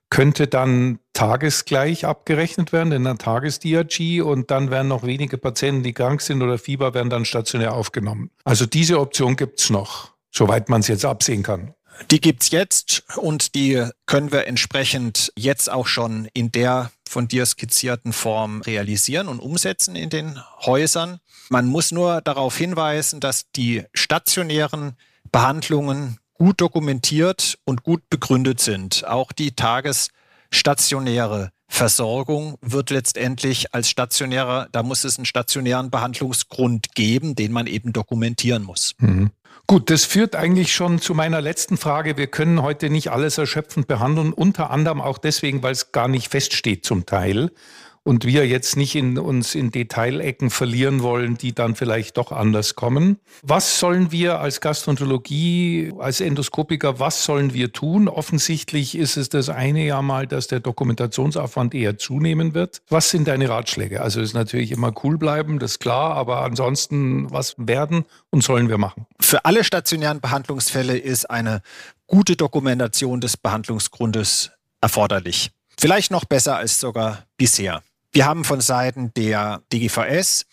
könnte 0.09 0.47
dann 0.47 0.99
tagesgleich 1.13 2.05
abgerechnet 2.05 2.71
werden 2.71 2.93
in 2.93 3.05
einer 3.05 3.17
Tagesdiagie 3.17 4.21
und 4.21 4.51
dann 4.51 4.71
werden 4.71 4.87
noch 4.87 5.03
wenige 5.03 5.37
Patienten, 5.37 5.83
die 5.83 5.93
krank 5.93 6.21
sind 6.21 6.41
oder 6.41 6.57
Fieber, 6.57 6.93
werden 6.93 7.09
dann 7.09 7.25
stationär 7.25 7.73
aufgenommen. 7.73 8.31
Also 8.43 8.65
diese 8.65 8.99
Option 8.99 9.35
gibt's 9.35 9.69
noch, 9.69 10.11
soweit 10.31 10.69
man 10.69 10.81
es 10.81 10.87
jetzt 10.87 11.05
absehen 11.05 11.43
kann. 11.43 11.73
Die 12.09 12.21
gibt's 12.21 12.51
jetzt 12.51 13.03
und 13.17 13.55
die 13.55 13.87
können 14.05 14.31
wir 14.31 14.47
entsprechend 14.47 15.31
jetzt 15.35 15.71
auch 15.71 15.87
schon 15.87 16.27
in 16.33 16.51
der 16.51 16.91
von 17.13 17.27
dir 17.27 17.45
skizzierten 17.45 18.11
Form 18.11 18.61
realisieren 18.61 19.27
und 19.27 19.39
umsetzen 19.39 19.95
in 19.95 20.09
den 20.09 20.39
Häusern. 20.65 21.19
Man 21.49 21.67
muss 21.67 21.91
nur 21.91 22.21
darauf 22.21 22.57
hinweisen, 22.57 23.19
dass 23.19 23.51
die 23.51 23.83
stationären 23.93 24.97
Behandlungen 25.31 26.17
gut 26.33 26.59
dokumentiert 26.59 27.59
und 27.65 27.83
gut 27.83 28.09
begründet 28.09 28.59
sind. 28.59 29.05
Auch 29.07 29.31
die 29.31 29.55
tagesstationäre 29.55 31.51
Versorgung 31.73 32.59
wird 32.61 32.91
letztendlich 32.91 33.73
als 33.73 33.89
stationärer, 33.89 34.67
da 34.71 34.83
muss 34.83 35.03
es 35.05 35.17
einen 35.17 35.25
stationären 35.25 35.89
Behandlungsgrund 35.89 36.93
geben, 36.93 37.33
den 37.33 37.51
man 37.51 37.65
eben 37.65 37.93
dokumentieren 37.93 38.61
muss. 38.61 38.93
Mhm. 38.99 39.31
Gut, 39.65 39.89
das 39.89 40.05
führt 40.05 40.35
eigentlich 40.35 40.71
schon 40.71 40.99
zu 40.99 41.15
meiner 41.15 41.41
letzten 41.41 41.77
Frage. 41.77 42.15
Wir 42.15 42.27
können 42.27 42.61
heute 42.61 42.91
nicht 42.91 43.09
alles 43.09 43.39
erschöpfend 43.39 43.87
behandeln, 43.87 44.33
unter 44.33 44.69
anderem 44.69 45.01
auch 45.01 45.17
deswegen, 45.17 45.63
weil 45.63 45.71
es 45.71 45.91
gar 45.91 46.07
nicht 46.07 46.27
feststeht 46.29 46.85
zum 46.85 47.07
Teil 47.07 47.49
und 48.03 48.25
wir 48.25 48.47
jetzt 48.47 48.75
nicht 48.75 48.95
in 48.95 49.17
uns 49.17 49.55
in 49.55 49.71
Detailecken 49.71 50.49
verlieren 50.49 51.01
wollen, 51.01 51.37
die 51.37 51.53
dann 51.53 51.75
vielleicht 51.75 52.17
doch 52.17 52.31
anders 52.31 52.75
kommen. 52.75 53.17
Was 53.41 53.79
sollen 53.79 54.11
wir 54.11 54.39
als 54.39 54.61
Gastroenterologie, 54.61 55.93
als 55.97 56.19
Endoskopiker, 56.19 56.99
was 56.99 57.23
sollen 57.23 57.53
wir 57.53 57.71
tun? 57.71 58.07
Offensichtlich 58.07 58.95
ist 58.95 59.17
es 59.17 59.29
das 59.29 59.49
eine 59.49 59.85
ja 59.85 60.01
mal, 60.01 60.27
dass 60.27 60.47
der 60.47 60.59
Dokumentationsaufwand 60.59 61.73
eher 61.73 61.97
zunehmen 61.97 62.53
wird. 62.53 62.81
Was 62.89 63.09
sind 63.09 63.27
deine 63.27 63.49
Ratschläge? 63.49 64.01
Also 64.01 64.21
ist 64.21 64.33
natürlich 64.33 64.71
immer 64.71 64.93
cool 65.03 65.17
bleiben, 65.17 65.59
das 65.59 65.73
ist 65.73 65.79
klar, 65.79 66.15
aber 66.15 66.41
ansonsten, 66.41 67.31
was 67.31 67.55
werden 67.57 68.05
und 68.29 68.43
sollen 68.43 68.67
wir 68.69 68.77
machen? 68.77 69.05
Für 69.19 69.45
alle 69.45 69.63
stationären 69.63 70.19
Behandlungsfälle 70.19 70.97
ist 70.97 71.29
eine 71.29 71.61
gute 72.07 72.35
Dokumentation 72.35 73.21
des 73.21 73.37
Behandlungsgrundes 73.37 74.51
erforderlich. 74.81 75.51
Vielleicht 75.79 76.11
noch 76.11 76.25
besser 76.25 76.57
als 76.57 76.79
sogar 76.79 77.25
bisher. 77.37 77.81
Wir 78.15 78.27
haben 78.27 78.43
von 78.43 78.61
Seiten 78.61 79.11
der 79.15 79.63
DGVS 79.73 80.45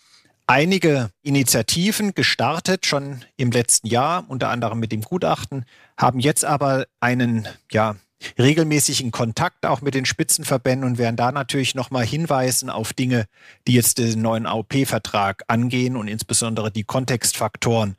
einige 0.47 1.11
Initiativen 1.21 2.15
gestartet, 2.15 2.87
schon 2.87 3.23
im 3.37 3.51
letzten 3.51 3.85
Jahr, 3.85 4.25
unter 4.27 4.49
anderem 4.49 4.79
mit 4.79 4.91
dem 4.91 5.01
Gutachten, 5.01 5.65
haben 5.95 6.19
jetzt 6.19 6.43
aber 6.43 6.87
einen, 6.99 7.47
ja, 7.71 7.97
regelmäßigen 8.39 9.11
Kontakt 9.11 9.67
auch 9.67 9.81
mit 9.81 9.93
den 9.93 10.05
Spitzenverbänden 10.05 10.89
und 10.89 10.97
werden 10.97 11.17
da 11.17 11.31
natürlich 11.31 11.75
nochmal 11.75 12.03
hinweisen 12.03 12.71
auf 12.71 12.93
Dinge, 12.93 13.25
die 13.67 13.73
jetzt 13.73 13.99
den 13.99 14.23
neuen 14.23 14.47
AOP-Vertrag 14.47 15.43
angehen 15.47 15.95
und 15.95 16.07
insbesondere 16.07 16.71
die 16.71 16.83
Kontextfaktoren, 16.83 17.95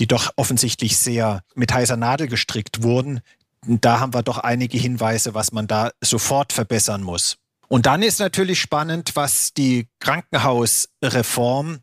die 0.00 0.06
doch 0.06 0.30
offensichtlich 0.36 0.96
sehr 0.96 1.42
mit 1.54 1.74
heißer 1.74 1.98
Nadel 1.98 2.28
gestrickt 2.28 2.82
wurden. 2.82 3.20
Da 3.66 4.00
haben 4.00 4.14
wir 4.14 4.22
doch 4.22 4.38
einige 4.38 4.78
Hinweise, 4.78 5.34
was 5.34 5.52
man 5.52 5.66
da 5.66 5.90
sofort 6.00 6.54
verbessern 6.54 7.02
muss. 7.02 7.36
Und 7.72 7.86
dann 7.86 8.02
ist 8.02 8.20
natürlich 8.20 8.60
spannend, 8.60 9.12
was 9.14 9.54
die 9.54 9.88
Krankenhausreform, 9.98 11.78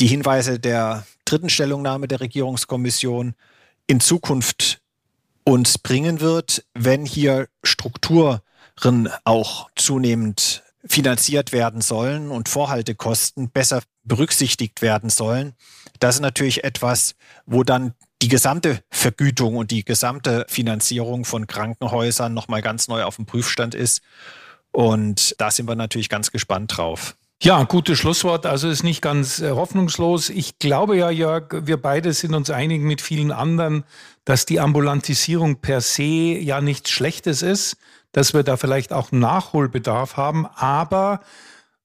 die 0.00 0.06
Hinweise 0.06 0.58
der 0.58 1.06
dritten 1.26 1.50
Stellungnahme 1.50 2.08
der 2.08 2.20
Regierungskommission 2.22 3.34
in 3.86 4.00
Zukunft 4.00 4.80
uns 5.44 5.76
bringen 5.76 6.20
wird, 6.20 6.64
wenn 6.72 7.04
hier 7.04 7.48
Strukturen 7.62 8.40
auch 9.24 9.68
zunehmend 9.76 10.62
finanziert 10.86 11.52
werden 11.52 11.82
sollen 11.82 12.30
und 12.30 12.48
Vorhaltekosten 12.48 13.50
besser 13.50 13.82
berücksichtigt 14.04 14.80
werden 14.80 15.10
sollen. 15.10 15.52
Das 16.00 16.14
ist 16.14 16.22
natürlich 16.22 16.64
etwas, 16.64 17.16
wo 17.44 17.64
dann 17.64 17.92
die 18.22 18.28
gesamte 18.28 18.82
Vergütung 18.90 19.56
und 19.58 19.72
die 19.72 19.84
gesamte 19.84 20.46
Finanzierung 20.48 21.26
von 21.26 21.46
Krankenhäusern 21.46 22.32
nochmal 22.32 22.62
ganz 22.62 22.88
neu 22.88 23.02
auf 23.02 23.16
dem 23.16 23.26
Prüfstand 23.26 23.74
ist. 23.74 24.00
Und 24.72 25.34
da 25.38 25.50
sind 25.50 25.68
wir 25.68 25.74
natürlich 25.74 26.08
ganz 26.08 26.30
gespannt 26.30 26.76
drauf. 26.76 27.16
Ja, 27.40 27.62
gutes 27.62 27.98
Schlusswort. 27.98 28.46
Also 28.46 28.68
ist 28.68 28.82
nicht 28.82 29.00
ganz 29.00 29.38
äh, 29.40 29.50
hoffnungslos. 29.50 30.28
Ich 30.28 30.58
glaube 30.58 30.96
ja, 30.96 31.08
Jörg, 31.08 31.66
wir 31.66 31.76
beide 31.76 32.12
sind 32.12 32.34
uns 32.34 32.50
einig 32.50 32.82
mit 32.82 33.00
vielen 33.00 33.30
anderen, 33.30 33.84
dass 34.24 34.44
die 34.44 34.58
Ambulantisierung 34.58 35.60
per 35.60 35.80
se 35.80 36.02
ja 36.02 36.60
nichts 36.60 36.90
Schlechtes 36.90 37.42
ist, 37.42 37.76
dass 38.10 38.34
wir 38.34 38.42
da 38.42 38.56
vielleicht 38.56 38.92
auch 38.92 39.12
Nachholbedarf 39.12 40.16
haben. 40.16 40.46
Aber 40.46 41.20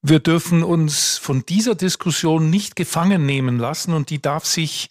wir 0.02 0.20
dürfen 0.20 0.64
uns 0.64 1.20
von 1.20 1.46
dieser 1.46 1.76
Diskussion 1.76 2.50
nicht 2.50 2.76
gefangen 2.76 3.26
nehmen 3.26 3.60
lassen 3.60 3.94
und 3.94 4.10
die 4.10 4.22
darf 4.22 4.46
sich 4.46 4.90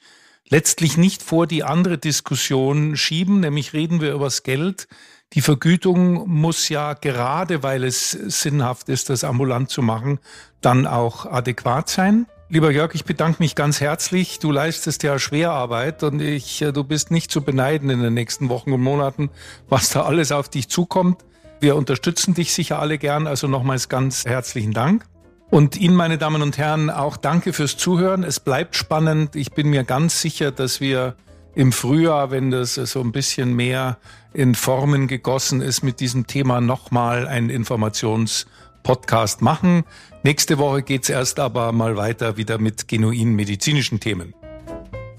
letztlich 0.49 0.97
nicht 0.97 1.23
vor 1.23 1.49
die 1.49 1.65
andere 1.65 1.99
Diskussion 1.99 2.97
schieben, 2.97 3.41
nämlich 3.41 3.73
reden 3.73 4.01
wir 4.01 4.13
übers 4.13 4.45
Geld. 4.45 4.87
Die 5.35 5.41
Vergütung 5.41 6.29
muss 6.29 6.69
ja 6.69 6.93
gerade, 6.93 7.63
weil 7.63 7.85
es 7.85 8.11
sinnhaft 8.11 8.89
ist, 8.89 9.09
das 9.09 9.25
ambulant 9.25 9.71
zu 9.71 9.81
machen, 9.81 10.19
dann 10.61 10.87
auch 10.87 11.25
adäquat 11.25 11.89
sein. 11.89 12.27
Lieber 12.51 12.71
Jörg, 12.71 12.95
ich 12.95 13.07
bedanke 13.07 13.43
mich 13.43 13.55
ganz 13.55 13.81
herzlich. 13.81 14.39
Du 14.39 14.53
leistest 14.53 15.03
ja 15.03 15.19
Schwerarbeit 15.19 16.03
und 16.03 16.21
ich, 16.21 16.61
äh, 16.61 16.71
du 16.71 16.85
bist 16.85 17.11
nicht 17.11 17.31
zu 17.31 17.41
beneiden 17.41 17.89
in 17.89 18.03
den 18.03 18.13
nächsten 18.13 18.51
Wochen 18.51 18.73
und 18.73 18.83
Monaten, 18.83 19.31
was 19.71 19.89
da 19.89 20.03
alles 20.03 20.33
auf 20.33 20.51
dich 20.51 20.69
zukommt. 20.69 21.25
Wir 21.61 21.77
unterstützen 21.77 22.35
dich 22.35 22.53
sicher 22.53 22.79
alle 22.79 22.99
gern. 22.99 23.27
Also 23.27 23.49
nochmals 23.49 23.89
ganz 23.89 24.27
herzlichen 24.27 24.73
Dank. 24.73 25.07
Und 25.49 25.79
Ihnen, 25.79 25.95
meine 25.97 26.19
Damen 26.19 26.43
und 26.43 26.59
Herren, 26.59 26.91
auch 26.91 27.17
danke 27.17 27.55
fürs 27.55 27.79
Zuhören. 27.79 28.23
Es 28.23 28.39
bleibt 28.39 28.77
spannend. 28.77 29.35
Ich 29.35 29.53
bin 29.53 29.71
mir 29.71 29.85
ganz 29.85 30.21
sicher, 30.21 30.51
dass 30.51 30.83
wir 30.83 31.17
im 31.55 31.73
Frühjahr, 31.73 32.31
wenn 32.31 32.51
das 32.51 32.75
so 32.75 33.01
ein 33.01 33.13
bisschen 33.13 33.55
mehr 33.55 33.99
in 34.33 34.55
Formen 34.55 35.09
gegossen 35.09 35.61
ist, 35.61 35.83
mit 35.83 36.01
diesem 36.01 36.27
Thema 36.27 36.61
nochmal 36.61 37.27
einen 37.27 37.51
Informationspodcast 37.51 39.43
machen. 39.43 39.85
Nächste 40.23 40.59
Woche 40.59 40.83
geht's 40.83 41.09
erst 41.09 41.39
aber 41.39 41.73
mal 41.73 41.97
weiter 41.97 42.37
wieder 42.37 42.59
mit 42.59 42.89
genuinen 42.89 43.35
medizinischen 43.35 44.01
Themen. 44.01 44.35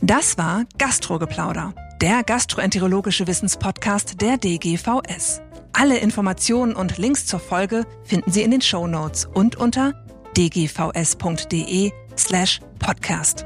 Das 0.02 0.38
war 0.38 0.65
Gastrogeplauder, 0.78 1.74
der 2.02 2.24
gastroenterologische 2.24 3.28
Wissenspodcast 3.28 4.22
der 4.22 4.38
DGVS. 4.38 5.41
Alle 5.74 5.98
Informationen 5.98 6.76
und 6.76 6.98
Links 6.98 7.26
zur 7.26 7.39
Folge 7.39 7.86
finden 8.04 8.32
Sie 8.32 8.43
in 8.43 8.52
den 8.52 8.62
Show 8.62 8.88
Notes 8.88 9.26
und 9.26 9.56
unter 9.56 9.93
dgvs.de 10.36 11.91
slash 12.17 12.60
podcast. 12.80 13.46